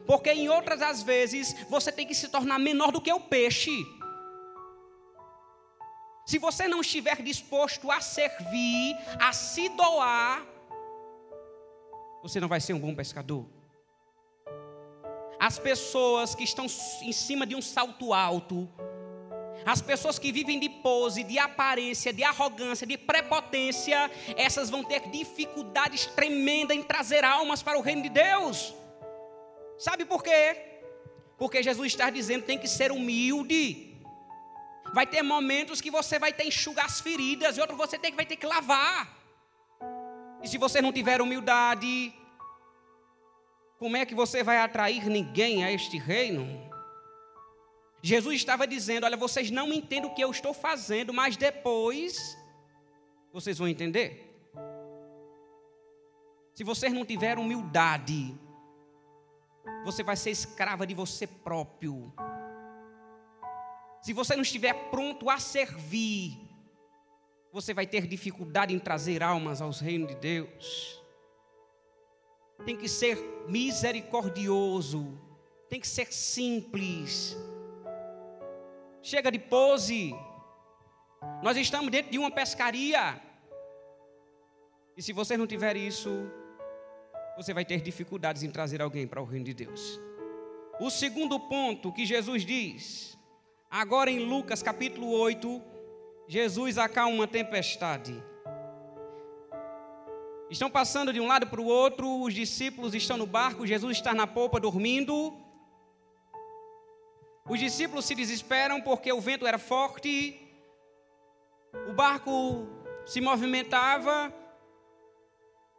porque 0.08 0.32
em 0.32 0.48
outras 0.48 0.80
as 0.80 1.02
vezes 1.02 1.54
você 1.68 1.92
tem 1.92 2.06
que 2.06 2.14
se 2.14 2.28
tornar 2.28 2.58
menor 2.58 2.90
do 2.90 2.98
que 2.98 3.12
o 3.12 3.20
peixe. 3.20 3.86
Se 6.24 6.38
você 6.38 6.66
não 6.66 6.80
estiver 6.80 7.20
disposto 7.20 7.90
a 7.90 8.00
servir, 8.00 8.96
a 9.20 9.34
se 9.34 9.68
doar, 9.68 10.46
você 12.22 12.40
não 12.40 12.48
vai 12.48 12.58
ser 12.58 12.72
um 12.72 12.80
bom 12.80 12.94
pescador. 12.94 13.44
As 15.38 15.58
pessoas 15.58 16.34
que 16.34 16.42
estão 16.42 16.64
em 17.02 17.12
cima 17.12 17.46
de 17.46 17.54
um 17.54 17.60
salto 17.60 18.14
alto, 18.14 18.66
as 19.64 19.82
pessoas 19.82 20.18
que 20.18 20.32
vivem 20.32 20.58
de 20.58 20.68
pose, 20.68 21.22
de 21.22 21.38
aparência, 21.38 22.12
de 22.12 22.22
arrogância, 22.22 22.86
de 22.86 22.96
prepotência, 22.96 24.10
essas 24.36 24.70
vão 24.70 24.82
ter 24.84 25.08
dificuldades 25.08 26.06
tremendas 26.06 26.76
em 26.76 26.82
trazer 26.82 27.24
almas 27.24 27.62
para 27.62 27.78
o 27.78 27.82
reino 27.82 28.02
de 28.02 28.08
Deus. 28.08 28.74
Sabe 29.78 30.04
por 30.04 30.22
quê? 30.22 30.56
Porque 31.36 31.62
Jesus 31.62 31.92
está 31.92 32.10
dizendo 32.10 32.44
tem 32.44 32.58
que 32.58 32.68
ser 32.68 32.90
humilde. 32.90 33.96
Vai 34.94 35.06
ter 35.06 35.22
momentos 35.22 35.80
que 35.80 35.90
você 35.90 36.18
vai 36.18 36.32
ter 36.32 36.44
que 36.44 36.48
enxugar 36.48 36.86
as 36.86 37.00
feridas, 37.00 37.56
e 37.56 37.60
outros 37.60 37.78
você 37.78 37.98
tem, 37.98 38.12
vai 38.14 38.26
ter 38.26 38.36
que 38.36 38.46
lavar. 38.46 39.16
E 40.42 40.48
se 40.48 40.56
você 40.56 40.80
não 40.80 40.92
tiver 40.92 41.20
humildade, 41.20 42.14
como 43.78 43.96
é 43.96 44.06
que 44.06 44.14
você 44.14 44.42
vai 44.42 44.58
atrair 44.58 45.08
ninguém 45.08 45.64
a 45.64 45.70
este 45.70 45.98
reino? 45.98 46.67
Jesus 48.02 48.36
estava 48.36 48.66
dizendo: 48.66 49.04
Olha, 49.04 49.16
vocês 49.16 49.50
não 49.50 49.72
entendem 49.72 50.10
o 50.10 50.14
que 50.14 50.22
eu 50.22 50.30
estou 50.30 50.54
fazendo, 50.54 51.12
mas 51.12 51.36
depois 51.36 52.36
vocês 53.32 53.58
vão 53.58 53.68
entender. 53.68 54.24
Se 56.54 56.64
vocês 56.64 56.92
não 56.92 57.04
tiverem 57.04 57.42
humildade, 57.42 58.34
você 59.84 60.02
vai 60.02 60.16
ser 60.16 60.30
escrava 60.30 60.86
de 60.86 60.94
você 60.94 61.26
próprio. 61.26 62.12
Se 64.02 64.12
você 64.12 64.34
não 64.34 64.42
estiver 64.42 64.72
pronto 64.90 65.28
a 65.28 65.38
servir, 65.38 66.38
você 67.52 67.74
vai 67.74 67.86
ter 67.86 68.06
dificuldade 68.06 68.74
em 68.74 68.78
trazer 68.78 69.22
almas 69.22 69.60
aos 69.60 69.80
reinos 69.80 70.08
de 70.08 70.14
Deus. 70.16 71.02
Tem 72.64 72.76
que 72.76 72.88
ser 72.88 73.16
misericordioso, 73.48 75.18
tem 75.68 75.80
que 75.80 75.88
ser 75.88 76.12
simples. 76.12 77.36
Chega 79.02 79.30
de 79.30 79.38
pose. 79.38 80.14
Nós 81.42 81.56
estamos 81.56 81.90
dentro 81.90 82.10
de 82.10 82.18
uma 82.18 82.30
pescaria. 82.30 83.20
E 84.96 85.02
se 85.02 85.12
você 85.12 85.36
não 85.36 85.46
tiver 85.46 85.76
isso, 85.76 86.10
você 87.36 87.54
vai 87.54 87.64
ter 87.64 87.80
dificuldades 87.80 88.42
em 88.42 88.50
trazer 88.50 88.82
alguém 88.82 89.06
para 89.06 89.22
o 89.22 89.24
reino 89.24 89.44
de 89.44 89.54
Deus. 89.54 90.00
O 90.80 90.90
segundo 90.90 91.38
ponto 91.38 91.92
que 91.92 92.04
Jesus 92.04 92.44
diz, 92.44 93.18
agora 93.70 94.10
em 94.10 94.18
Lucas 94.18 94.62
capítulo 94.62 95.10
8, 95.10 95.62
Jesus 96.26 96.78
acalma 96.78 97.14
uma 97.14 97.26
tempestade. 97.26 98.22
Estão 100.50 100.70
passando 100.70 101.12
de 101.12 101.20
um 101.20 101.26
lado 101.26 101.46
para 101.46 101.60
o 101.60 101.66
outro, 101.66 102.22
os 102.22 102.32
discípulos 102.32 102.94
estão 102.94 103.16
no 103.16 103.26
barco, 103.26 103.66
Jesus 103.66 103.98
está 103.98 104.14
na 104.14 104.26
polpa 104.26 104.58
dormindo. 104.58 105.36
Os 107.48 107.58
discípulos 107.58 108.04
se 108.04 108.14
desesperam 108.14 108.80
porque 108.80 109.12
o 109.12 109.20
vento 109.20 109.46
era 109.46 109.58
forte, 109.58 110.38
o 111.88 111.92
barco 111.92 112.66
se 113.06 113.20
movimentava, 113.20 114.32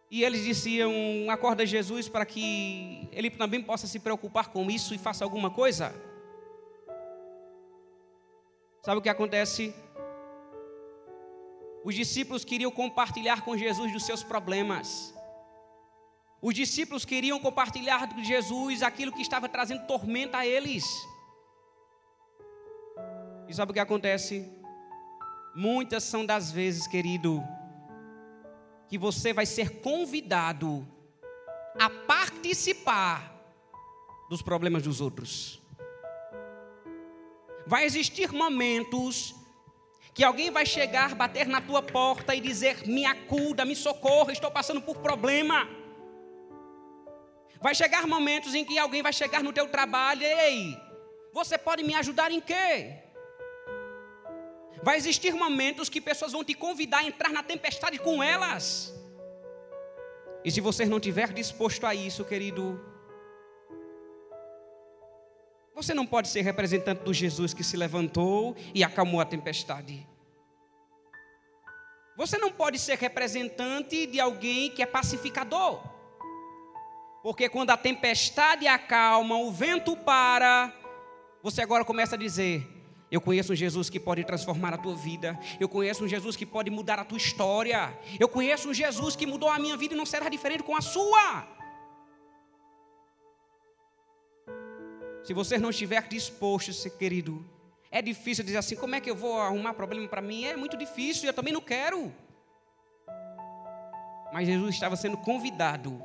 e 0.10 0.24
eles 0.24 0.44
diziam: 0.44 0.92
Acorda 1.30 1.66
Jesus 1.66 2.10
para 2.10 2.26
que 2.26 3.08
ele 3.12 3.30
também 3.30 3.62
possa 3.62 3.86
se 3.86 4.00
preocupar 4.00 4.50
com 4.50 4.70
isso 4.70 4.96
e 4.96 4.98
faça 4.98 5.24
alguma 5.24 5.52
coisa. 5.52 5.94
Sabe 8.82 8.98
o 8.98 9.02
que 9.02 9.10
acontece? 9.10 9.76
Os 11.84 11.94
discípulos 11.94 12.44
queriam 12.44 12.72
compartilhar 12.72 13.44
com 13.44 13.56
Jesus 13.56 13.94
dos 13.94 14.06
seus 14.06 14.24
problemas. 14.24 15.14
Os 16.42 16.56
discípulos 16.56 17.06
queriam 17.06 17.40
compartilhar 17.40 18.10
com 18.10 18.24
Jesus 18.24 18.82
aquilo 18.82 19.12
que 19.12 19.22
estava 19.22 19.48
trazendo 19.48 19.86
tormenta 19.86 20.40
a 20.40 20.48
eles. 20.48 20.86
E 23.50 23.54
sabe 23.56 23.72
o 23.72 23.74
que 23.74 23.80
acontece? 23.80 24.48
Muitas 25.56 26.04
são 26.04 26.24
das 26.24 26.52
vezes, 26.52 26.86
querido, 26.86 27.44
que 28.88 28.96
você 28.96 29.34
vai 29.34 29.48
ser 29.48 29.82
convidado 29.82 30.88
a 31.80 31.90
participar 31.90 33.36
dos 34.30 34.44
problemas 34.44 34.84
dos 34.84 35.02
outros. 35.02 35.60
Vai 37.66 37.86
existir 37.86 38.32
momentos 38.32 39.34
que 40.14 40.24
alguém 40.24 40.52
vai 40.52 40.68
chegar, 40.68 41.16
bater 41.16 41.48
na 41.48 41.60
tua 41.60 41.82
porta 41.82 42.36
e 42.36 42.40
dizer: 42.40 42.88
me 42.88 43.04
acuda, 43.04 43.66
me 43.66 43.76
socorra, 43.76 44.32
estou 44.32 44.52
passando 44.52 44.80
por 44.80 44.98
problema. 44.98 45.68
Vai 47.60 47.74
chegar 47.74 48.06
momentos 48.06 48.54
em 48.54 48.64
que 48.64 48.78
alguém 48.78 49.02
vai 49.02 49.12
chegar 49.12 49.42
no 49.42 49.52
teu 49.52 49.68
trabalho, 49.68 50.22
ei, 50.22 50.78
você 51.34 51.58
pode 51.58 51.82
me 51.82 51.96
ajudar 51.96 52.32
em 52.32 52.40
quê? 52.40 53.09
Vai 54.82 54.98
existir 54.98 55.34
momentos 55.34 55.90
que 55.90 56.00
pessoas 56.00 56.32
vão 56.32 56.44
te 56.44 56.54
convidar 56.54 57.00
a 57.00 57.04
entrar 57.04 57.32
na 57.32 57.44
tempestade 57.44 58.00
com 58.00 58.24
elas. 58.24 58.94
E 60.44 60.52
se 60.52 60.62
você 60.62 60.86
não 60.86 61.00
tiver 61.00 61.34
disposto 61.34 61.86
a 61.86 61.94
isso, 61.94 62.24
querido, 62.24 62.80
você 65.76 65.94
não 65.94 66.06
pode 66.06 66.30
ser 66.30 66.42
representante 66.42 67.04
do 67.04 67.14
Jesus 67.14 67.54
que 67.54 67.64
se 67.64 67.76
levantou 67.76 68.56
e 68.74 68.84
acalmou 68.84 69.20
a 69.20 69.26
tempestade. 69.26 70.08
Você 72.16 72.38
não 72.38 72.52
pode 72.52 72.78
ser 72.80 72.98
representante 72.98 74.06
de 74.06 74.20
alguém 74.20 74.70
que 74.72 74.82
é 74.82 74.86
pacificador. 74.86 75.82
Porque 77.22 77.50
quando 77.50 77.72
a 77.72 77.78
tempestade 77.78 78.68
acalma, 78.68 79.38
o 79.38 79.52
vento 79.52 79.96
para, 79.96 80.74
você 81.42 81.62
agora 81.62 81.86
começa 81.86 82.16
a 82.16 82.18
dizer: 82.20 82.79
Eu 83.12 83.20
conheço 83.20 83.54
um 83.54 83.56
Jesus 83.56 83.90
que 83.90 84.00
pode 84.00 84.24
transformar 84.24 84.74
a 84.74 84.78
tua 84.78 84.96
vida. 84.96 85.40
Eu 85.60 85.68
conheço 85.68 86.04
um 86.04 86.08
Jesus 86.08 86.36
que 86.36 86.46
pode 86.46 86.70
mudar 86.70 87.00
a 87.00 87.04
tua 87.04 87.18
história. 87.18 87.98
Eu 88.20 88.30
conheço 88.30 88.70
um 88.70 88.74
Jesus 88.74 89.16
que 89.16 89.26
mudou 89.26 89.50
a 89.50 89.58
minha 89.58 89.76
vida 89.76 89.94
e 89.96 89.98
não 89.98 90.06
será 90.06 90.30
diferente 90.30 90.64
com 90.64 90.76
a 90.76 90.82
sua. 90.82 91.48
Se 95.24 95.34
você 95.34 95.58
não 95.58 95.72
estiver 95.72 96.08
disposto, 96.08 96.72
querido, 96.98 97.44
é 97.92 98.02
difícil 98.02 98.44
dizer 98.44 98.58
assim: 98.58 98.76
como 98.76 98.96
é 98.96 99.02
que 99.02 99.10
eu 99.10 99.16
vou 99.16 99.40
arrumar 99.40 99.74
problema 99.74 100.08
para 100.08 100.22
mim? 100.22 100.46
É 100.46 100.56
muito 100.56 100.78
difícil, 100.78 101.28
eu 101.28 101.34
também 101.34 101.54
não 101.54 101.62
quero. 101.62 102.14
Mas 104.32 104.48
Jesus 104.48 104.76
estava 104.76 104.96
sendo 104.96 105.18
convidado 105.18 106.02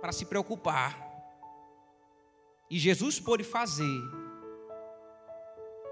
para 0.00 0.12
se 0.12 0.26
preocupar. 0.26 1.11
E 2.72 2.78
Jesus 2.78 3.20
pôde 3.20 3.44
fazer. 3.44 4.00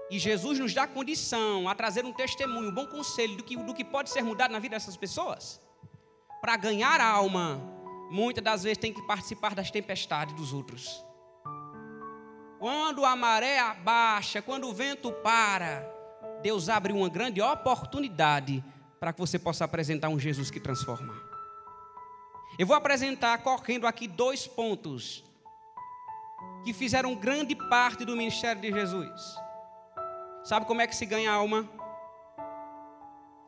E 0.09 0.17
Jesus 0.17 0.57
nos 0.57 0.73
dá 0.73 0.87
condição 0.87 1.69
a 1.69 1.75
trazer 1.75 2.03
um 2.03 2.11
testemunho, 2.11 2.69
um 2.69 2.73
bom 2.73 2.87
conselho 2.87 3.37
do 3.37 3.43
que, 3.43 3.55
do 3.55 3.71
que 3.71 3.85
pode 3.85 4.09
ser 4.09 4.23
mudado 4.23 4.49
na 4.49 4.57
vida 4.57 4.75
dessas 4.75 4.97
pessoas. 4.97 5.61
Para 6.41 6.57
ganhar 6.57 6.99
a 6.99 7.05
alma, 7.05 7.61
muitas 8.09 8.43
das 8.43 8.63
vezes 8.63 8.79
tem 8.79 8.91
que 8.91 9.01
participar 9.03 9.53
das 9.53 9.69
tempestades 9.69 10.33
dos 10.33 10.53
outros. 10.53 11.05
Quando 12.57 13.05
a 13.05 13.15
maré 13.15 13.59
abaixa, 13.59 14.41
quando 14.41 14.67
o 14.67 14.73
vento 14.73 15.11
para, 15.11 15.87
Deus 16.41 16.67
abre 16.67 16.91
uma 16.91 17.09
grande 17.09 17.43
oportunidade 17.43 18.63
para 18.99 19.13
que 19.13 19.19
você 19.19 19.37
possa 19.37 19.65
apresentar 19.65 20.09
um 20.09 20.17
Jesus 20.17 20.49
que 20.49 20.59
transforma. 20.59 21.13
Eu 22.57 22.65
vou 22.65 22.75
apresentar 22.75 23.37
correndo 23.43 23.85
aqui 23.85 24.07
dois 24.07 24.47
pontos 24.47 25.23
que 26.63 26.73
fizeram 26.73 27.15
grande 27.15 27.55
parte 27.55 28.05
do 28.05 28.15
ministério 28.15 28.61
de 28.61 28.71
Jesus. 28.71 29.35
Sabe 30.43 30.65
como 30.65 30.81
é 30.81 30.87
que 30.87 30.95
se 30.95 31.05
ganha 31.05 31.31
alma? 31.31 31.69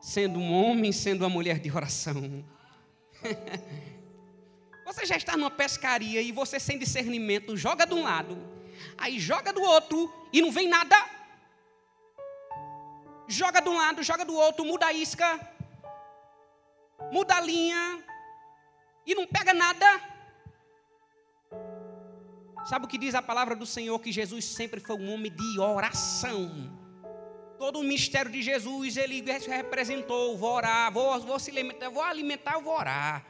Sendo 0.00 0.38
um 0.38 0.52
homem, 0.52 0.92
sendo 0.92 1.22
uma 1.22 1.30
mulher 1.30 1.58
de 1.58 1.70
oração. 1.70 2.44
você 4.84 5.06
já 5.06 5.16
está 5.16 5.36
numa 5.36 5.50
pescaria 5.50 6.20
e 6.20 6.30
você 6.30 6.60
sem 6.60 6.78
discernimento 6.78 7.56
joga 7.56 7.86
de 7.86 7.94
um 7.94 8.02
lado 8.02 8.54
aí 8.96 9.18
joga 9.18 9.52
do 9.52 9.62
outro 9.62 10.12
e 10.32 10.40
não 10.40 10.50
vem 10.50 10.68
nada. 10.68 10.96
Joga 13.26 13.60
de 13.60 13.68
um 13.68 13.76
lado, 13.76 14.02
joga 14.02 14.24
do 14.24 14.34
outro, 14.34 14.64
muda 14.64 14.86
a 14.86 14.92
isca, 14.92 15.40
muda 17.10 17.36
a 17.36 17.40
linha 17.40 18.04
e 19.06 19.14
não 19.14 19.26
pega 19.26 19.54
nada. 19.54 20.13
Sabe 22.64 22.86
o 22.86 22.88
que 22.88 22.96
diz 22.96 23.14
a 23.14 23.20
palavra 23.20 23.54
do 23.54 23.66
Senhor? 23.66 23.98
Que 23.98 24.10
Jesus 24.10 24.46
sempre 24.46 24.80
foi 24.80 24.96
um 24.96 25.12
homem 25.12 25.30
de 25.30 25.60
oração. 25.60 26.72
Todo 27.58 27.80
o 27.80 27.84
mistério 27.84 28.30
de 28.30 28.40
Jesus, 28.40 28.96
ele 28.96 29.22
representou: 29.46 30.36
vou 30.38 30.54
orar, 30.54 30.90
vou, 30.90 31.20
vou 31.20 31.38
se 31.38 31.50
alimentar, 31.50 31.90
vou 31.90 32.02
alimentar, 32.02 32.58
vou 32.58 32.74
orar. 32.74 33.26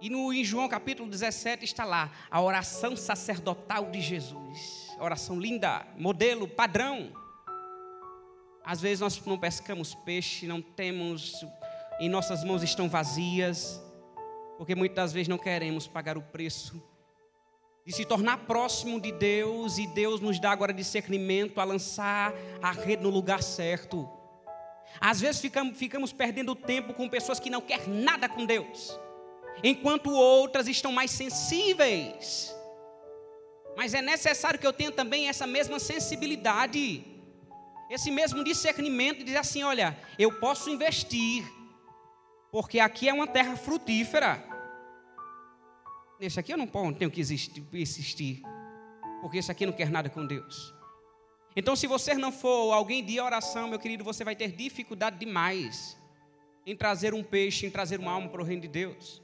E 0.00 0.10
no, 0.10 0.32
em 0.32 0.44
João 0.44 0.68
capítulo 0.68 1.08
17 1.08 1.64
está 1.64 1.84
lá 1.84 2.10
a 2.28 2.40
oração 2.42 2.96
sacerdotal 2.96 3.90
de 3.90 4.00
Jesus. 4.00 4.88
Oração 4.98 5.38
linda, 5.38 5.86
modelo, 5.96 6.48
padrão. 6.48 7.12
Às 8.64 8.80
vezes 8.80 9.00
nós 9.00 9.24
não 9.24 9.38
pescamos 9.38 9.94
peixe, 9.94 10.46
não 10.46 10.60
temos, 10.60 11.46
em 12.00 12.08
nossas 12.08 12.42
mãos 12.42 12.62
estão 12.62 12.88
vazias, 12.88 13.80
porque 14.56 14.74
muitas 14.74 15.12
vezes 15.12 15.28
não 15.28 15.38
queremos 15.38 15.86
pagar 15.86 16.16
o 16.16 16.22
preço 16.22 16.82
de 17.86 17.92
se 17.92 18.04
tornar 18.04 18.38
próximo 18.46 18.98
de 19.00 19.12
Deus 19.12 19.76
e 19.76 19.86
Deus 19.86 20.20
nos 20.20 20.40
dá 20.40 20.50
agora 20.50 20.72
discernimento 20.72 21.60
a 21.60 21.64
lançar 21.64 22.32
a 22.62 22.72
rede 22.72 23.02
no 23.02 23.10
lugar 23.10 23.42
certo. 23.42 24.08
Às 25.00 25.20
vezes 25.20 25.40
ficamos, 25.40 25.78
ficamos 25.78 26.12
perdendo 26.12 26.54
tempo 26.54 26.94
com 26.94 27.08
pessoas 27.08 27.38
que 27.38 27.50
não 27.50 27.60
querem 27.60 27.88
nada 27.88 28.28
com 28.28 28.46
Deus 28.46 28.98
enquanto 29.62 30.10
outras 30.10 30.66
estão 30.66 30.92
mais 30.92 31.10
sensíveis. 31.10 32.54
Mas 33.76 33.92
é 33.94 34.00
necessário 34.00 34.58
que 34.58 34.66
eu 34.66 34.72
tenha 34.72 34.92
também 34.92 35.28
essa 35.28 35.46
mesma 35.46 35.78
sensibilidade, 35.78 37.04
esse 37.90 38.10
mesmo 38.10 38.42
discernimento 38.44 39.18
de 39.18 39.24
dizer 39.24 39.38
assim: 39.38 39.62
olha, 39.62 39.98
eu 40.18 40.32
posso 40.38 40.70
investir, 40.70 41.44
porque 42.54 42.78
aqui 42.78 43.08
é 43.08 43.12
uma 43.12 43.26
terra 43.26 43.56
frutífera. 43.56 44.40
Nesse 46.20 46.38
aqui 46.38 46.52
eu 46.52 46.56
não 46.56 46.68
tenho 46.92 47.10
que 47.10 47.20
existir, 47.20 48.42
porque 49.20 49.38
esse 49.38 49.50
aqui 49.50 49.66
não 49.66 49.72
quer 49.72 49.90
nada 49.90 50.08
com 50.08 50.24
Deus. 50.24 50.72
Então, 51.56 51.74
se 51.74 51.88
você 51.88 52.14
não 52.14 52.30
for 52.30 52.72
alguém 52.72 53.04
de 53.04 53.18
oração, 53.18 53.66
meu 53.66 53.80
querido, 53.80 54.04
você 54.04 54.22
vai 54.22 54.36
ter 54.36 54.52
dificuldade 54.52 55.18
demais 55.18 55.98
em 56.64 56.76
trazer 56.76 57.12
um 57.12 57.24
peixe, 57.24 57.66
em 57.66 57.70
trazer 57.70 57.98
uma 57.98 58.12
alma 58.12 58.28
para 58.28 58.40
o 58.40 58.44
reino 58.44 58.62
de 58.62 58.68
Deus 58.68 59.20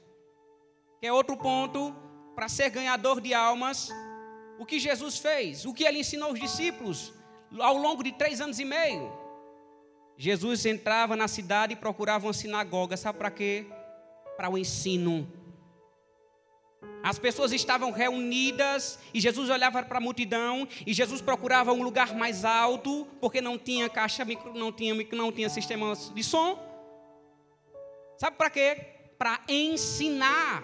que 0.99 1.07
é 1.07 1.13
outro 1.13 1.37
ponto, 1.37 1.95
para 2.35 2.49
ser 2.49 2.69
ganhador 2.69 3.21
de 3.21 3.33
almas, 3.33 3.89
o 4.59 4.65
que 4.65 4.77
Jesus 4.77 5.17
fez, 5.19 5.65
o 5.65 5.73
que 5.73 5.85
ele 5.85 5.99
ensinou 5.99 6.27
aos 6.31 6.39
discípulos 6.39 7.13
ao 7.59 7.77
longo 7.77 8.03
de 8.03 8.11
três 8.11 8.41
anos 8.41 8.59
e 8.59 8.65
meio. 8.65 9.20
Jesus 10.21 10.67
entrava 10.67 11.15
na 11.15 11.27
cidade 11.27 11.73
e 11.73 11.75
procurava 11.75 12.27
uma 12.27 12.33
sinagoga, 12.33 12.95
sabe 12.95 13.17
para 13.17 13.31
quê? 13.31 13.65
Para 14.37 14.51
o 14.51 14.55
ensino. 14.55 15.27
As 17.01 17.17
pessoas 17.17 17.51
estavam 17.51 17.89
reunidas 17.89 18.99
e 19.15 19.19
Jesus 19.19 19.49
olhava 19.49 19.81
para 19.81 19.97
a 19.97 19.99
multidão 19.99 20.67
e 20.85 20.93
Jesus 20.93 21.21
procurava 21.21 21.73
um 21.73 21.81
lugar 21.81 22.13
mais 22.13 22.45
alto, 22.45 23.07
porque 23.19 23.41
não 23.41 23.57
tinha 23.57 23.89
caixa, 23.89 24.23
não 24.53 24.71
tinha, 24.71 24.93
não 25.11 25.31
tinha 25.31 25.49
sistema 25.49 25.91
de 26.13 26.23
som. 26.23 26.59
Sabe 28.15 28.37
para 28.37 28.51
quê? 28.51 28.77
Para 29.17 29.41
ensinar. 29.49 30.63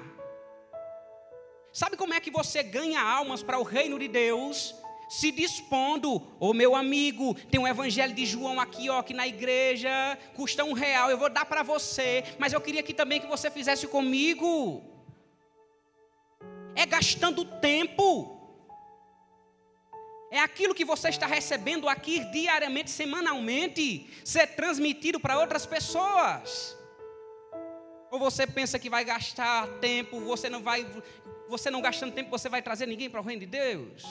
Sabe 1.74 1.98
como 1.98 2.13
é 2.13 2.20
que 2.20 2.30
você 2.30 2.62
ganha 2.62 3.02
almas 3.02 3.41
para 3.41 3.58
o 3.58 3.63
reino 3.63 3.98
de 3.98 4.08
Deus? 4.08 4.76
Se 5.10 5.32
dispondo, 5.32 6.22
ô 6.39 6.54
meu 6.54 6.76
amigo, 6.76 7.34
tem 7.50 7.60
um 7.60 7.67
evangelho 7.67 8.13
de 8.13 8.26
João 8.26 8.60
aqui, 8.60 8.89
ó, 8.89 9.00
aqui 9.00 9.13
na 9.13 9.26
igreja, 9.26 9.89
custa 10.36 10.65
um 10.65 10.74
real, 10.74 11.10
eu 11.10 11.17
vou 11.17 11.30
dar 11.30 11.46
para 11.46 11.63
você, 11.63 12.24
mas 12.38 12.52
eu 12.52 12.60
queria 12.60 12.84
que 12.84 12.93
também 12.93 13.22
que 13.22 13.28
você 13.28 13.50
fizesse 13.50 13.88
comigo 13.88 14.84
é 16.76 16.86
gastando 16.86 17.43
tempo. 17.43 18.34
É 20.30 20.39
aquilo 20.39 20.76
que 20.76 20.84
você 20.84 21.08
está 21.08 21.26
recebendo 21.26 21.88
aqui 21.88 22.20
diariamente, 22.26 22.91
semanalmente, 22.91 24.10
ser 24.26 24.48
transmitido 24.48 25.20
para 25.20 25.39
outras 25.39 25.65
pessoas. 25.65 26.78
Ou 28.12 28.20
você 28.20 28.46
pensa 28.46 28.78
que 28.78 28.89
vai 28.89 29.04
gastar 29.06 29.67
tempo, 29.80 30.20
você 30.20 30.50
não 30.50 30.62
vai, 30.62 30.86
você 31.48 31.72
não 31.72 31.82
gastando 31.82 32.13
tempo, 32.13 32.30
você 32.30 32.50
vai 32.50 32.62
trazer 32.62 32.86
ninguém 32.86 33.10
para 33.10 33.22
o 33.22 33.24
reino 33.24 33.39
de 33.39 33.48
Deus? 33.48 34.04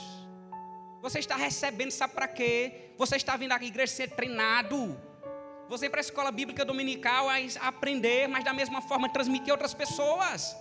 Você 1.07 1.21
está 1.21 1.37
recebendo, 1.37 1.92
sabe 1.92 2.14
para 2.14 2.27
quê? 2.27 2.90
Você 2.99 3.14
está 3.14 3.37
vindo 3.37 3.53
à 3.53 3.62
igreja 3.62 3.92
ser 3.92 4.11
treinado. 4.11 5.01
Você 5.69 5.87
ir 5.87 5.90
para 5.90 6.01
a 6.01 6.07
escola 6.09 6.33
bíblica 6.33 6.64
dominical 6.64 7.29
a 7.29 7.37
aprender, 7.61 8.27
mas 8.27 8.45
da 8.45 8.53
mesma 8.53 8.83
forma 8.83 9.09
transmitir 9.09 9.51
a 9.51 9.55
outras 9.55 9.73
pessoas. 9.73 10.57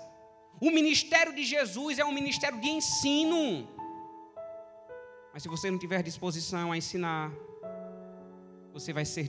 O 0.61 0.69
ministério 0.69 1.33
de 1.33 1.43
Jesus 1.43 1.97
é 1.97 2.05
um 2.05 2.11
ministério 2.11 2.61
de 2.61 2.67
ensino. 2.67 3.67
Mas 5.33 5.41
se 5.41 5.49
você 5.49 5.71
não 5.71 5.79
tiver 5.79 6.03
disposição 6.03 6.71
a 6.71 6.77
ensinar, 6.77 7.31
você 8.71 8.93
vai 8.93 9.03
ser 9.03 9.27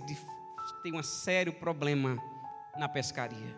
tem 0.83 0.95
um 0.95 1.03
sério 1.03 1.55
problema 1.55 2.19
na 2.77 2.91
pescaria. 2.91 3.57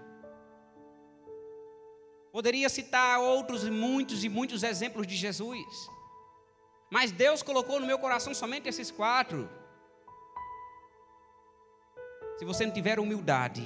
Poderia 2.30 2.68
citar 2.68 3.18
outros 3.18 3.68
muitos 3.68 4.22
e 4.22 4.28
muitos 4.28 4.62
exemplos 4.62 5.08
de 5.08 5.16
Jesus. 5.16 5.97
Mas 6.90 7.12
Deus 7.12 7.42
colocou 7.42 7.78
no 7.78 7.86
meu 7.86 7.98
coração 7.98 8.32
somente 8.34 8.68
esses 8.68 8.90
quatro. 8.90 9.48
Se 12.38 12.44
você 12.44 12.64
não 12.64 12.72
tiver 12.72 12.98
humildade, 12.98 13.64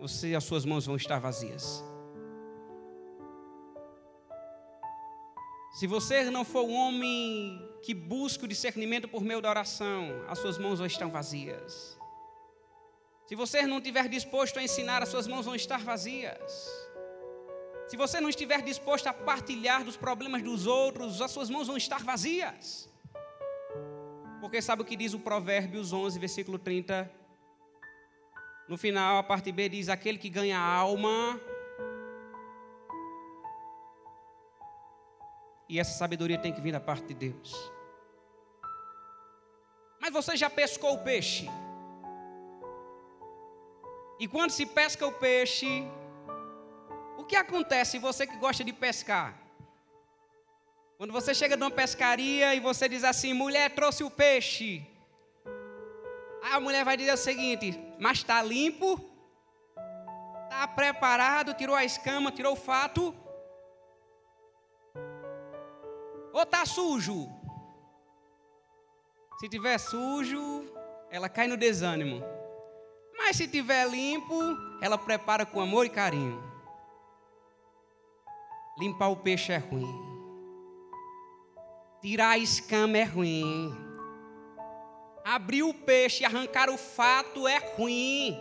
você 0.00 0.34
as 0.34 0.44
suas 0.44 0.64
mãos 0.64 0.86
vão 0.86 0.96
estar 0.96 1.18
vazias. 1.18 1.84
Se 5.78 5.86
você 5.86 6.28
não 6.30 6.44
for 6.44 6.64
um 6.64 6.74
homem 6.74 7.70
que 7.82 7.94
busca 7.94 8.44
o 8.44 8.48
discernimento 8.48 9.06
por 9.06 9.22
meio 9.22 9.40
da 9.40 9.50
oração, 9.50 10.24
as 10.26 10.38
suas 10.38 10.58
mãos 10.58 10.78
vão 10.78 10.86
estar 10.86 11.06
vazias. 11.06 11.96
Se 13.26 13.36
você 13.36 13.62
não 13.66 13.78
estiver 13.78 14.08
disposto 14.08 14.58
a 14.58 14.62
ensinar, 14.62 15.02
as 15.02 15.10
suas 15.10 15.26
mãos 15.28 15.44
vão 15.44 15.54
estar 15.54 15.80
vazias. 15.80 16.87
Se 17.88 17.96
você 17.96 18.20
não 18.20 18.28
estiver 18.28 18.62
disposto 18.62 19.06
a 19.06 19.12
partilhar 19.12 19.82
dos 19.82 19.96
problemas 19.96 20.42
dos 20.42 20.66
outros, 20.66 21.20
as 21.22 21.30
suas 21.30 21.50
mãos 21.50 21.66
vão 21.66 21.76
estar 21.76 22.04
vazias. 22.04 22.88
Porque 24.40 24.62
sabe 24.62 24.82
o 24.82 24.84
que 24.84 24.96
diz 24.96 25.14
o 25.14 25.18
Provérbios 25.18 25.92
11, 25.92 26.18
versículo 26.18 26.58
30? 26.58 27.10
No 28.68 28.76
final, 28.76 29.16
a 29.16 29.22
parte 29.22 29.50
B 29.50 29.68
diz: 29.68 29.88
Aquele 29.88 30.18
que 30.18 30.28
ganha 30.28 30.58
alma 30.60 31.40
E 35.68 35.78
essa 35.78 35.92
sabedoria 35.98 36.38
tem 36.38 36.52
que 36.52 36.60
vir 36.60 36.72
da 36.72 36.80
parte 36.80 37.08
de 37.08 37.14
Deus. 37.14 37.54
Mas 40.00 40.12
você 40.12 40.34
já 40.36 40.48
pescou 40.48 40.94
o 40.94 41.04
peixe? 41.04 41.46
E 44.18 44.26
quando 44.26 44.50
se 44.50 44.64
pesca 44.64 45.06
o 45.06 45.12
peixe, 45.12 45.84
que 47.28 47.36
acontece 47.36 47.98
você 47.98 48.26
que 48.26 48.36
gosta 48.36 48.64
de 48.64 48.72
pescar? 48.72 49.34
Quando 50.96 51.12
você 51.12 51.32
chega 51.32 51.56
numa 51.56 51.70
pescaria 51.70 52.54
e 52.54 52.60
você 52.60 52.88
diz 52.88 53.04
assim: 53.04 53.32
mulher 53.32 53.74
trouxe 53.74 54.02
o 54.02 54.10
peixe. 54.10 54.84
Aí 56.42 56.54
a 56.54 56.60
mulher 56.60 56.84
vai 56.84 56.96
dizer 56.96 57.12
o 57.12 57.16
seguinte: 57.28 57.78
mas 58.00 58.18
está 58.18 58.42
limpo, 58.42 58.98
está 60.44 60.66
preparado, 60.66 61.54
tirou 61.54 61.76
a 61.76 61.84
escama, 61.84 62.32
tirou 62.32 62.54
o 62.54 62.62
fato. 62.70 63.14
Ou 66.32 66.42
está 66.42 66.64
sujo? 66.64 67.28
Se 69.38 69.48
tiver 69.48 69.78
sujo, 69.78 70.64
ela 71.10 71.28
cai 71.28 71.46
no 71.46 71.56
desânimo. 71.56 72.24
Mas 73.16 73.36
se 73.36 73.46
tiver 73.46 73.88
limpo, 73.88 74.40
ela 74.80 74.96
prepara 74.96 75.44
com 75.44 75.60
amor 75.60 75.86
e 75.86 75.90
carinho. 75.90 76.47
Limpar 78.78 79.08
o 79.08 79.16
peixe 79.16 79.52
é 79.52 79.56
ruim. 79.56 80.08
Tirar 82.00 82.30
a 82.30 82.38
escama 82.38 82.96
é 82.96 83.04
ruim. 83.04 83.74
Abrir 85.24 85.64
o 85.64 85.74
peixe 85.74 86.22
e 86.22 86.26
arrancar 86.26 86.70
o 86.70 86.78
fato 86.78 87.48
é 87.48 87.58
ruim. 87.76 88.38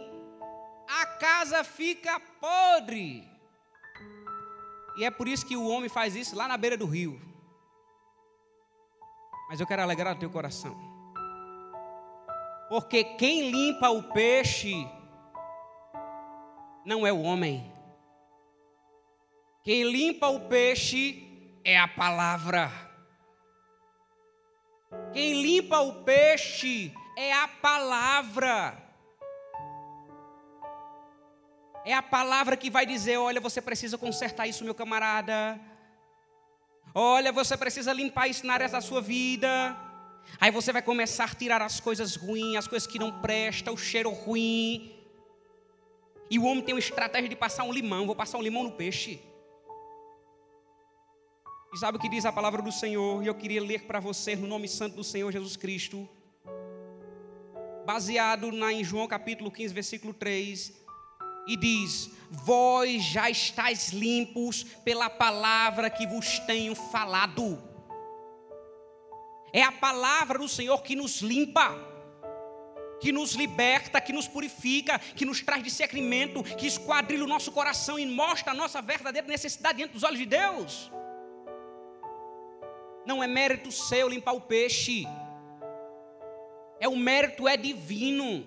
A 0.88 1.06
casa 1.06 1.64
fica 1.64 2.20
podre. 2.40 3.28
E 4.98 5.04
é 5.04 5.12
por 5.12 5.28
isso 5.28 5.46
que 5.46 5.58
o 5.58 5.68
homem 5.68 5.90
faz 5.90 6.16
isso 6.16 6.36
lá 6.36 6.48
na 6.48 6.56
beira 6.56 6.78
do 6.78 6.86
rio. 6.86 7.20
Mas 9.50 9.60
eu 9.60 9.68
quero 9.68 9.82
alegrar 9.82 10.16
o 10.16 10.20
teu 10.20 10.30
coração. 10.30 10.76
Porque 12.70 13.04
quem 13.04 13.50
limpa 13.50 13.90
o 13.90 14.04
peixe 14.12 14.88
não 16.86 17.08
é 17.08 17.12
o 17.12 17.22
homem. 17.22 17.77
Quem 19.68 19.84
limpa 19.84 20.30
o 20.30 20.40
peixe 20.40 21.28
é 21.62 21.78
a 21.78 21.90
palavra. 21.90 22.72
Quem 25.12 25.42
limpa 25.42 25.82
o 25.82 26.06
peixe 26.06 26.94
é 27.18 27.34
a 27.34 27.50
palavra. 27.50 28.82
É 31.84 31.94
a 31.94 32.02
palavra 32.02 32.56
que 32.56 32.70
vai 32.70 32.86
dizer: 32.86 33.18
olha, 33.18 33.42
você 33.42 33.62
precisa 33.62 33.98
consertar 33.98 34.48
isso, 34.48 34.64
meu 34.64 34.74
camarada. 34.74 35.60
Olha, 36.96 37.34
você 37.34 37.58
precisa 37.58 37.92
limpar 37.92 38.30
isso 38.30 38.48
na 38.48 38.54
área 38.54 38.70
da 38.70 38.80
sua 38.80 39.02
vida. 39.02 39.76
Aí 40.40 40.50
você 40.50 40.72
vai 40.72 40.82
começar 40.82 41.26
a 41.26 41.36
tirar 41.36 41.62
as 41.62 41.82
coisas 41.82 42.16
ruins, 42.16 42.56
as 42.56 42.70
coisas 42.70 42.88
que 42.88 42.98
não 42.98 43.22
prestam, 43.22 43.74
o 43.74 43.78
cheiro 43.78 44.12
ruim. 44.12 44.96
E 46.30 46.40
o 46.40 46.46
homem 46.46 46.64
tem 46.64 46.74
uma 46.74 46.80
estratégia 46.80 47.28
de 47.28 47.36
passar 47.36 47.66
um 47.66 47.74
limão. 47.74 48.06
Vou 48.06 48.16
passar 48.16 48.38
um 48.38 48.42
limão 48.42 48.64
no 48.64 48.72
peixe. 48.72 49.22
E 51.74 51.78
sabe 51.78 51.98
o 51.98 52.02
que 52.02 52.10
diz 52.10 52.26
a 52.26 52.32
palavra 52.32 52.62
do 52.62 52.72
Senhor? 52.72 53.24
E 53.24 53.28
eu 53.28 53.36
queria 53.36 53.62
ler 53.62 53.84
para 53.84 54.00
você 54.00 54.36
no 54.36 54.48
nome 54.48 54.68
santo 54.68 54.96
do 54.96 55.04
Senhor 55.04 55.32
Jesus 55.32 55.56
Cristo. 55.56 56.08
Baseado 57.86 58.52
na, 58.52 58.72
em 58.74 58.84
João 58.84 59.08
capítulo 59.08 59.52
15, 59.52 59.74
versículo 59.74 60.14
3 60.14 60.88
e 61.48 61.56
diz: 61.56 62.12
Vós 62.30 63.02
já 63.04 63.30
estáis 63.30 63.90
limpos 63.90 64.64
pela 64.84 65.10
palavra 65.10 65.90
que 65.90 66.06
vos 66.06 66.40
tenho 66.40 66.76
falado. 66.76 67.64
É 69.54 69.64
a 69.64 69.72
palavra 69.72 70.38
do 70.38 70.48
Senhor 70.48 70.84
que 70.84 70.96
nos 70.96 71.22
limpa, 71.22 71.74
que 73.00 73.14
nos 73.14 73.34
liberta, 73.34 74.02
que 74.02 74.12
nos 74.12 74.28
purifica, 74.28 75.00
que 75.00 75.26
nos 75.26 75.42
traz 75.42 75.64
discernimento, 75.64 76.44
que 76.44 76.68
esquadrilha 76.68 77.24
o 77.24 77.28
nosso 77.28 77.52
coração 77.52 77.98
e 77.98 78.06
mostra 78.06 78.52
a 78.52 78.56
nossa 78.56 78.82
verdadeira 78.82 79.28
necessidade 79.28 79.78
diante 79.78 79.94
dos 79.94 80.04
olhos 80.04 80.20
de 80.20 80.26
Deus. 80.26 80.92
Não 83.08 83.24
é 83.24 83.28
mérito 83.28 83.72
seu 83.72 84.10
limpar 84.10 84.34
o 84.34 84.42
peixe, 84.42 85.06
é 86.78 86.90
o 86.90 86.98
mérito 86.98 87.48
é 87.48 87.56
divino. 87.56 88.46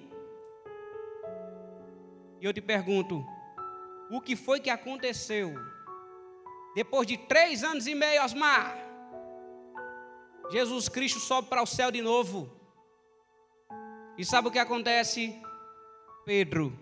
E 2.39 2.45
eu 2.45 2.53
te 2.53 2.61
pergunto: 2.61 3.25
o 4.11 4.21
que 4.21 4.37
foi 4.37 4.61
que 4.61 4.69
aconteceu? 4.69 5.55
Depois 6.75 7.07
de 7.07 7.17
três 7.17 7.65
anos 7.65 7.87
e 7.87 7.95
meio, 7.95 8.23
Osmar, 8.23 8.77
Jesus 10.51 10.91
Cristo 10.91 11.19
sobe 11.21 11.49
para 11.49 11.63
o 11.63 11.67
céu 11.67 11.91
de 11.91 12.03
novo. 12.03 12.55
E 14.19 14.27
sabe 14.27 14.49
o 14.49 14.51
que 14.51 14.59
acontece? 14.59 15.41
Pedro, 16.27 16.79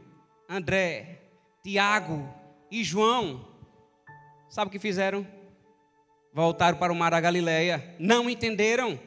André, 0.48 1.30
Tiago 1.62 2.28
e 2.72 2.82
João, 2.82 3.46
sabe 4.48 4.66
o 4.66 4.72
que 4.72 4.80
fizeram? 4.80 5.37
Voltaram 6.32 6.78
para 6.78 6.92
o 6.92 6.96
mar 6.96 7.10
da 7.10 7.20
Galileia. 7.20 7.96
Não 7.98 8.28
entenderam. 8.28 8.98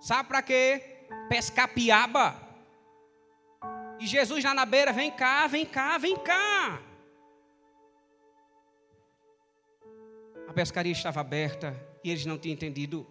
Sabe 0.00 0.28
para 0.28 0.42
quê? 0.42 1.06
Pescar 1.28 1.72
piaba. 1.72 2.40
E 4.00 4.06
Jesus 4.06 4.42
lá 4.42 4.52
na 4.52 4.64
beira, 4.64 4.92
vem 4.92 5.10
cá, 5.10 5.46
vem 5.46 5.64
cá, 5.64 5.96
vem 5.98 6.16
cá. 6.16 6.82
A 10.48 10.52
pescaria 10.52 10.92
estava 10.92 11.20
aberta 11.20 11.74
e 12.02 12.10
eles 12.10 12.26
não 12.26 12.36
tinham 12.36 12.54
entendido. 12.54 13.06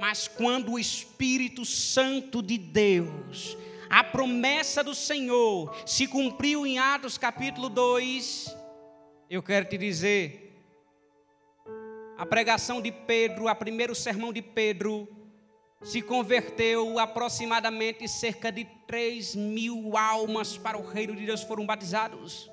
Mas 0.00 0.26
quando 0.26 0.72
o 0.72 0.78
Espírito 0.78 1.64
Santo 1.64 2.42
de 2.42 2.58
Deus, 2.58 3.56
a 3.88 4.02
promessa 4.02 4.82
do 4.82 4.94
Senhor, 4.94 5.72
se 5.86 6.08
cumpriu 6.08 6.66
em 6.66 6.78
Atos 6.78 7.18
capítulo 7.18 7.68
2, 7.68 8.56
eu 9.34 9.42
quero 9.42 9.64
te 9.64 9.78
dizer, 9.78 10.62
a 12.18 12.26
pregação 12.26 12.82
de 12.82 12.92
Pedro, 12.92 13.48
a 13.48 13.54
primeiro 13.54 13.94
sermão 13.94 14.30
de 14.30 14.42
Pedro, 14.42 15.08
se 15.82 16.02
converteu 16.02 16.98
aproximadamente 16.98 18.06
cerca 18.06 18.52
de 18.52 18.66
3 18.86 19.34
mil 19.34 19.96
almas 19.96 20.58
para 20.58 20.76
o 20.76 20.86
reino 20.86 21.16
de 21.16 21.24
Deus 21.24 21.42
foram 21.42 21.64
batizados. 21.64 22.50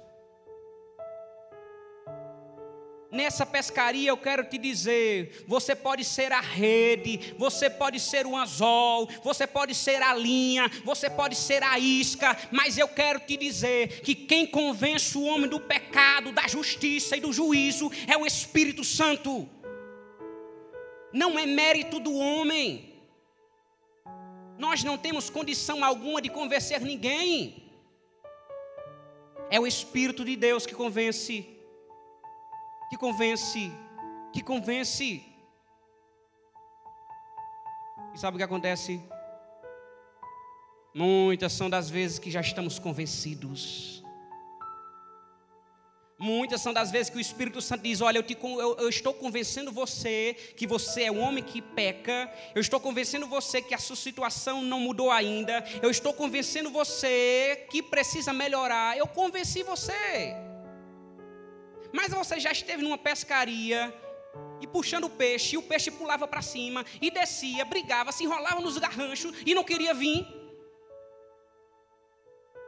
Nessa 3.11 3.43
pescaria 3.43 4.09
eu 4.09 4.17
quero 4.17 4.43
te 4.43 4.57
dizer: 4.57 5.43
você 5.47 5.75
pode 5.75 6.05
ser 6.05 6.31
a 6.31 6.39
rede, 6.39 7.33
você 7.37 7.67
pode 7.67 7.99
ser 7.99 8.27
o 8.27 8.37
anzol, 8.37 9.09
você 9.23 9.47
pode 9.47 9.73
ser 9.73 10.03
a 10.03 10.13
linha, 10.13 10.69
você 10.83 11.09
pode 11.09 11.35
ser 11.35 11.63
a 11.63 11.79
isca, 11.79 12.37
mas 12.51 12.77
eu 12.77 12.87
quero 12.87 13.19
te 13.19 13.35
dizer 13.35 14.01
que 14.01 14.13
quem 14.13 14.45
convence 14.45 15.17
o 15.17 15.23
homem 15.23 15.49
do 15.49 15.59
pecado, 15.59 16.31
da 16.31 16.47
justiça 16.47 17.17
e 17.17 17.21
do 17.21 17.33
juízo 17.33 17.91
é 18.07 18.15
o 18.15 18.27
Espírito 18.27 18.83
Santo. 18.83 19.49
Não 21.11 21.39
é 21.39 21.47
mérito 21.47 21.99
do 21.99 22.13
homem. 22.13 22.93
Nós 24.59 24.83
não 24.83 24.97
temos 24.97 25.31
condição 25.31 25.83
alguma 25.83 26.21
de 26.21 26.29
convencer 26.29 26.81
ninguém. 26.81 27.63
É 29.49 29.59
o 29.59 29.65
Espírito 29.65 30.23
de 30.23 30.35
Deus 30.35 30.67
que 30.67 30.75
convence, 30.75 31.58
que 32.89 32.97
convence, 32.97 33.71
que 34.33 34.41
convence. 34.41 35.23
E 38.13 38.17
sabe 38.17 38.35
o 38.35 38.37
que 38.37 38.43
acontece? 38.43 39.01
Muitas 40.93 41.53
são 41.53 41.69
das 41.69 41.89
vezes 41.89 42.17
que 42.17 42.31
já 42.31 42.41
estamos 42.41 42.79
convencidos. 42.79 44.03
Muitas 46.17 46.59
são 46.59 46.73
das 46.73 46.91
vezes 46.91 47.09
que 47.09 47.17
o 47.17 47.21
Espírito 47.21 47.61
Santo 47.61 47.83
diz: 47.83 48.01
Olha, 48.01 48.17
eu, 48.17 48.23
te, 48.23 48.37
eu, 48.41 48.77
eu, 48.77 48.89
estou 48.89 49.13
convencendo 49.13 49.71
você 49.71 50.35
que 50.57 50.67
você 50.67 51.03
é 51.03 51.11
um 51.11 51.21
homem 51.21 51.43
que 51.43 51.61
peca, 51.61 52.29
eu 52.53 52.59
estou 52.59 52.79
convencendo 52.79 53.25
você 53.27 53.61
que 53.61 53.73
a 53.73 53.77
sua 53.77 53.95
situação 53.95 54.61
não 54.61 54.81
mudou 54.81 55.11
ainda, 55.11 55.63
eu 55.81 55.89
estou 55.89 56.11
convencendo 56.11 56.71
você 56.71 57.67
que 57.69 57.81
precisa 57.81 58.33
melhorar. 58.33 58.97
Eu 58.97 59.07
convenci 59.07 59.63
você. 59.63 60.48
Mas 61.91 62.11
você 62.11 62.39
já 62.39 62.51
esteve 62.51 62.83
numa 62.83 62.97
pescaria 62.97 63.93
e 64.61 64.67
puxando 64.67 65.05
o 65.05 65.09
peixe, 65.09 65.55
e 65.55 65.57
o 65.57 65.63
peixe 65.63 65.89
pulava 65.89 66.27
para 66.27 66.41
cima 66.41 66.85
e 67.01 67.09
descia, 67.09 67.65
brigava, 67.65 68.11
se 68.11 68.23
enrolava 68.23 68.61
nos 68.61 68.77
garranchos 68.77 69.33
e 69.45 69.55
não 69.55 69.63
queria 69.63 69.93
vir. 69.93 70.27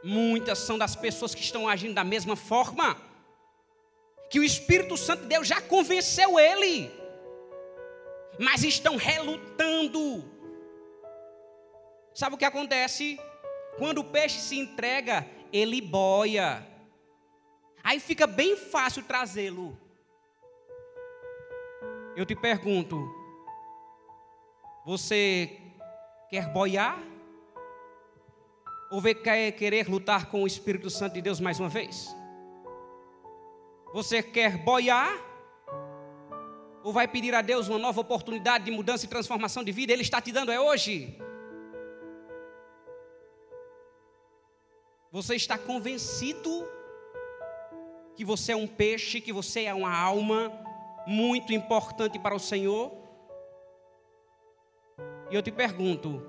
Muitas 0.03 0.60
são 0.60 0.77
das 0.77 0.95
pessoas 0.95 1.36
que 1.36 1.41
estão 1.41 1.67
agindo 1.69 1.93
da 1.93 2.03
mesma 2.03 2.36
forma 2.36 2.97
que 4.29 4.39
o 4.39 4.43
Espírito 4.43 4.95
Santo 4.97 5.23
de 5.23 5.27
Deus 5.27 5.45
já 5.45 5.62
convenceu 5.62 6.39
ele, 6.39 6.89
mas 8.39 8.63
estão 8.63 8.95
relutando. 8.95 10.23
Sabe 12.13 12.36
o 12.36 12.38
que 12.38 12.45
acontece? 12.45 13.19
Quando 13.77 13.99
o 13.99 14.03
peixe 14.05 14.39
se 14.39 14.57
entrega, 14.57 15.27
ele 15.51 15.81
boia. 15.81 16.65
Aí 17.84 18.00
fica 18.00 18.28
bem 18.28 18.56
fácil 18.56 19.04
trazê-lo. 19.04 19.78
Eu 22.15 22.26
te 22.26 22.36
pergunto: 22.36 22.98
você 24.86 25.58
quer 26.30 26.52
boiar? 26.52 27.02
Ou 28.91 29.02
quer 29.02 29.52
querer 29.54 29.88
lutar 29.89 30.26
com 30.26 30.44
o 30.44 30.48
Espírito 30.48 30.89
Santo 30.89 31.13
de 31.13 31.22
Deus 31.22 31.39
mais 31.39 31.60
uma 31.60 31.70
vez? 31.70 32.13
Você 33.94 34.22
quer 34.22 34.58
boiar? 34.58 35.13
Ou 36.84 36.91
vai 36.91 37.08
pedir 37.08 37.34
a 37.34 37.41
Deus 37.41 37.70
uma 37.70 37.78
nova 37.78 38.02
oportunidade 38.02 38.65
de 38.65 38.72
mudança 38.72 39.06
e 39.06 39.10
transformação 39.10 39.63
de 39.63 39.72
vida? 39.72 39.94
Ele 39.94 40.02
está 40.02 40.20
te 40.20 40.32
dando 40.32 40.52
é 40.52 40.60
hoje. 40.60 41.17
Você 45.12 45.36
está 45.36 45.58
convencido 45.58 46.67
que 48.21 48.25
você 48.25 48.51
é 48.51 48.55
um 48.55 48.67
peixe, 48.67 49.19
que 49.19 49.34
você 49.34 49.63
é 49.63 49.73
uma 49.73 49.97
alma 49.97 50.53
muito 51.07 51.51
importante 51.51 52.19
para 52.19 52.36
o 52.36 52.39
Senhor? 52.39 52.95
E 55.31 55.34
eu 55.34 55.41
te 55.41 55.51
pergunto: 55.51 56.23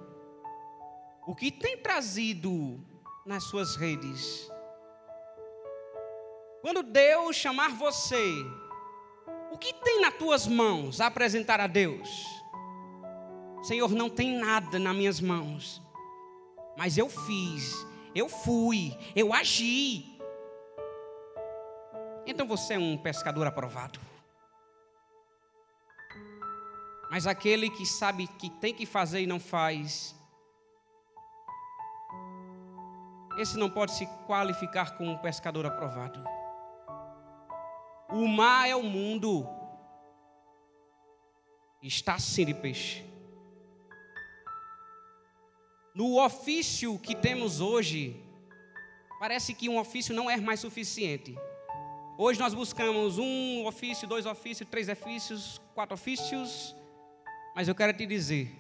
o 1.27 1.35
que 1.35 1.51
tem 1.51 1.77
trazido 1.77 2.83
nas 3.27 3.45
suas 3.45 3.77
redes 3.77 4.51
quando 6.63 6.83
Deus 6.83 7.37
chamar 7.37 7.73
você, 7.73 8.43
o 9.51 9.59
que 9.59 9.75
tem 9.75 10.01
nas 10.01 10.15
tuas 10.15 10.47
mãos 10.47 10.99
a 10.99 11.09
apresentar 11.09 11.61
a 11.61 11.67
Deus? 11.67 12.09
Senhor, 13.63 13.91
não 13.91 14.09
tem 14.09 14.39
nada 14.39 14.79
nas 14.79 14.97
minhas 14.97 15.21
mãos, 15.21 15.83
mas 16.75 16.97
eu 16.97 17.11
fiz, 17.11 17.87
eu 18.15 18.31
fui, 18.31 18.97
eu 19.15 19.35
agi. 19.35 20.12
Então 22.27 22.47
você 22.47 22.75
é 22.75 22.79
um 22.79 22.97
pescador 22.97 23.47
aprovado. 23.47 24.01
Mas 27.11 27.27
aquele 27.27 27.69
que 27.69 27.85
sabe 27.85 28.27
que 28.27 28.49
tem 28.49 28.73
que 28.73 28.87
fazer 28.87 29.21
e 29.21 29.27
não 29.27 29.39
faz, 29.39 30.15
esse 33.39 33.59
não 33.59 33.69
pode 33.69 33.93
se 33.93 34.07
qualificar 34.27 34.97
como 34.97 35.11
um 35.11 35.19
pescador 35.19 35.67
aprovado. 35.67 36.23
O 38.09 38.27
mar 38.27 38.69
é 38.69 38.77
o 38.77 38.83
mundo. 38.83 39.47
Está 41.83 42.15
assim 42.15 42.47
de 42.47 42.55
peixe. 42.55 43.05
No 45.95 46.23
ofício 46.25 46.99
que 46.99 47.15
temos 47.15 47.61
hoje, 47.61 48.23
parece 49.19 49.53
que 49.53 49.69
um 49.69 49.79
ofício 49.79 50.15
não 50.15 50.31
é 50.31 50.37
mais 50.37 50.61
suficiente. 50.61 51.37
Hoje 52.19 52.39
nós 52.39 52.53
buscamos 52.53 53.19
um 53.19 53.65
ofício, 53.67 54.07
dois 54.07 54.27
ofícios, 54.27 54.69
três 54.69 54.89
ofícios, 54.89 55.61
quatro 55.75 55.95
ofícios. 55.95 56.77
Mas 57.57 57.69
eu 57.69 57.75
quero 57.75 57.93
te 57.95 58.05
dizer 58.05 58.55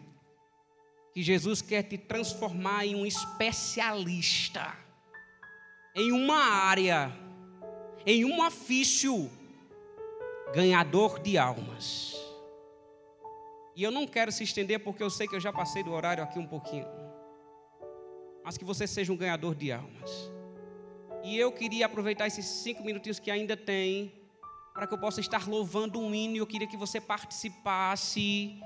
que 1.13 1.23
Jesus 1.23 1.61
quer 1.61 1.83
te 1.83 1.99
transformar 1.99 2.87
em 2.87 2.95
um 2.95 3.05
especialista, 3.05 4.75
em 5.95 6.13
uma 6.13 6.39
área, 6.39 7.13
em 8.07 8.25
um 8.25 8.45
ofício 8.45 9.31
ganhador 10.55 11.19
de 11.19 11.37
almas. 11.37 12.17
E 13.77 13.83
eu 13.83 13.91
não 13.91 14.07
quero 14.07 14.33
se 14.33 14.45
estender 14.45 14.83
porque 14.83 15.03
eu 15.03 15.11
sei 15.11 15.29
que 15.29 15.37
eu 15.37 15.41
já 15.41 15.53
passei 15.53 15.83
do 15.83 15.93
horário 15.93 16.25
aqui 16.25 16.39
um 16.39 16.47
pouquinho. 16.47 16.87
Mas 18.43 18.57
que 18.57 18.65
você 18.65 18.87
seja 18.87 19.13
um 19.13 19.17
ganhador 19.17 19.55
de 19.55 19.71
almas. 19.71 20.31
E 21.25 21.39
eu 21.39 21.53
queria 21.53 21.87
aproveitar 21.87 22.27
esses 22.27 22.45
cinco 22.45 22.83
minutinhos 22.83 23.19
que 23.19 23.31
ainda 23.31 23.57
tem 23.57 24.13
para 24.75 24.87
que 24.87 24.95
eu 24.95 24.99
possa 24.99 25.21
estar 25.21 25.49
louvando 25.49 26.01
um 26.01 26.15
hino. 26.15 26.37
Eu 26.37 26.47
queria 26.47 26.67
que 26.67 26.77
você 26.77 27.01
participasse 27.01 28.59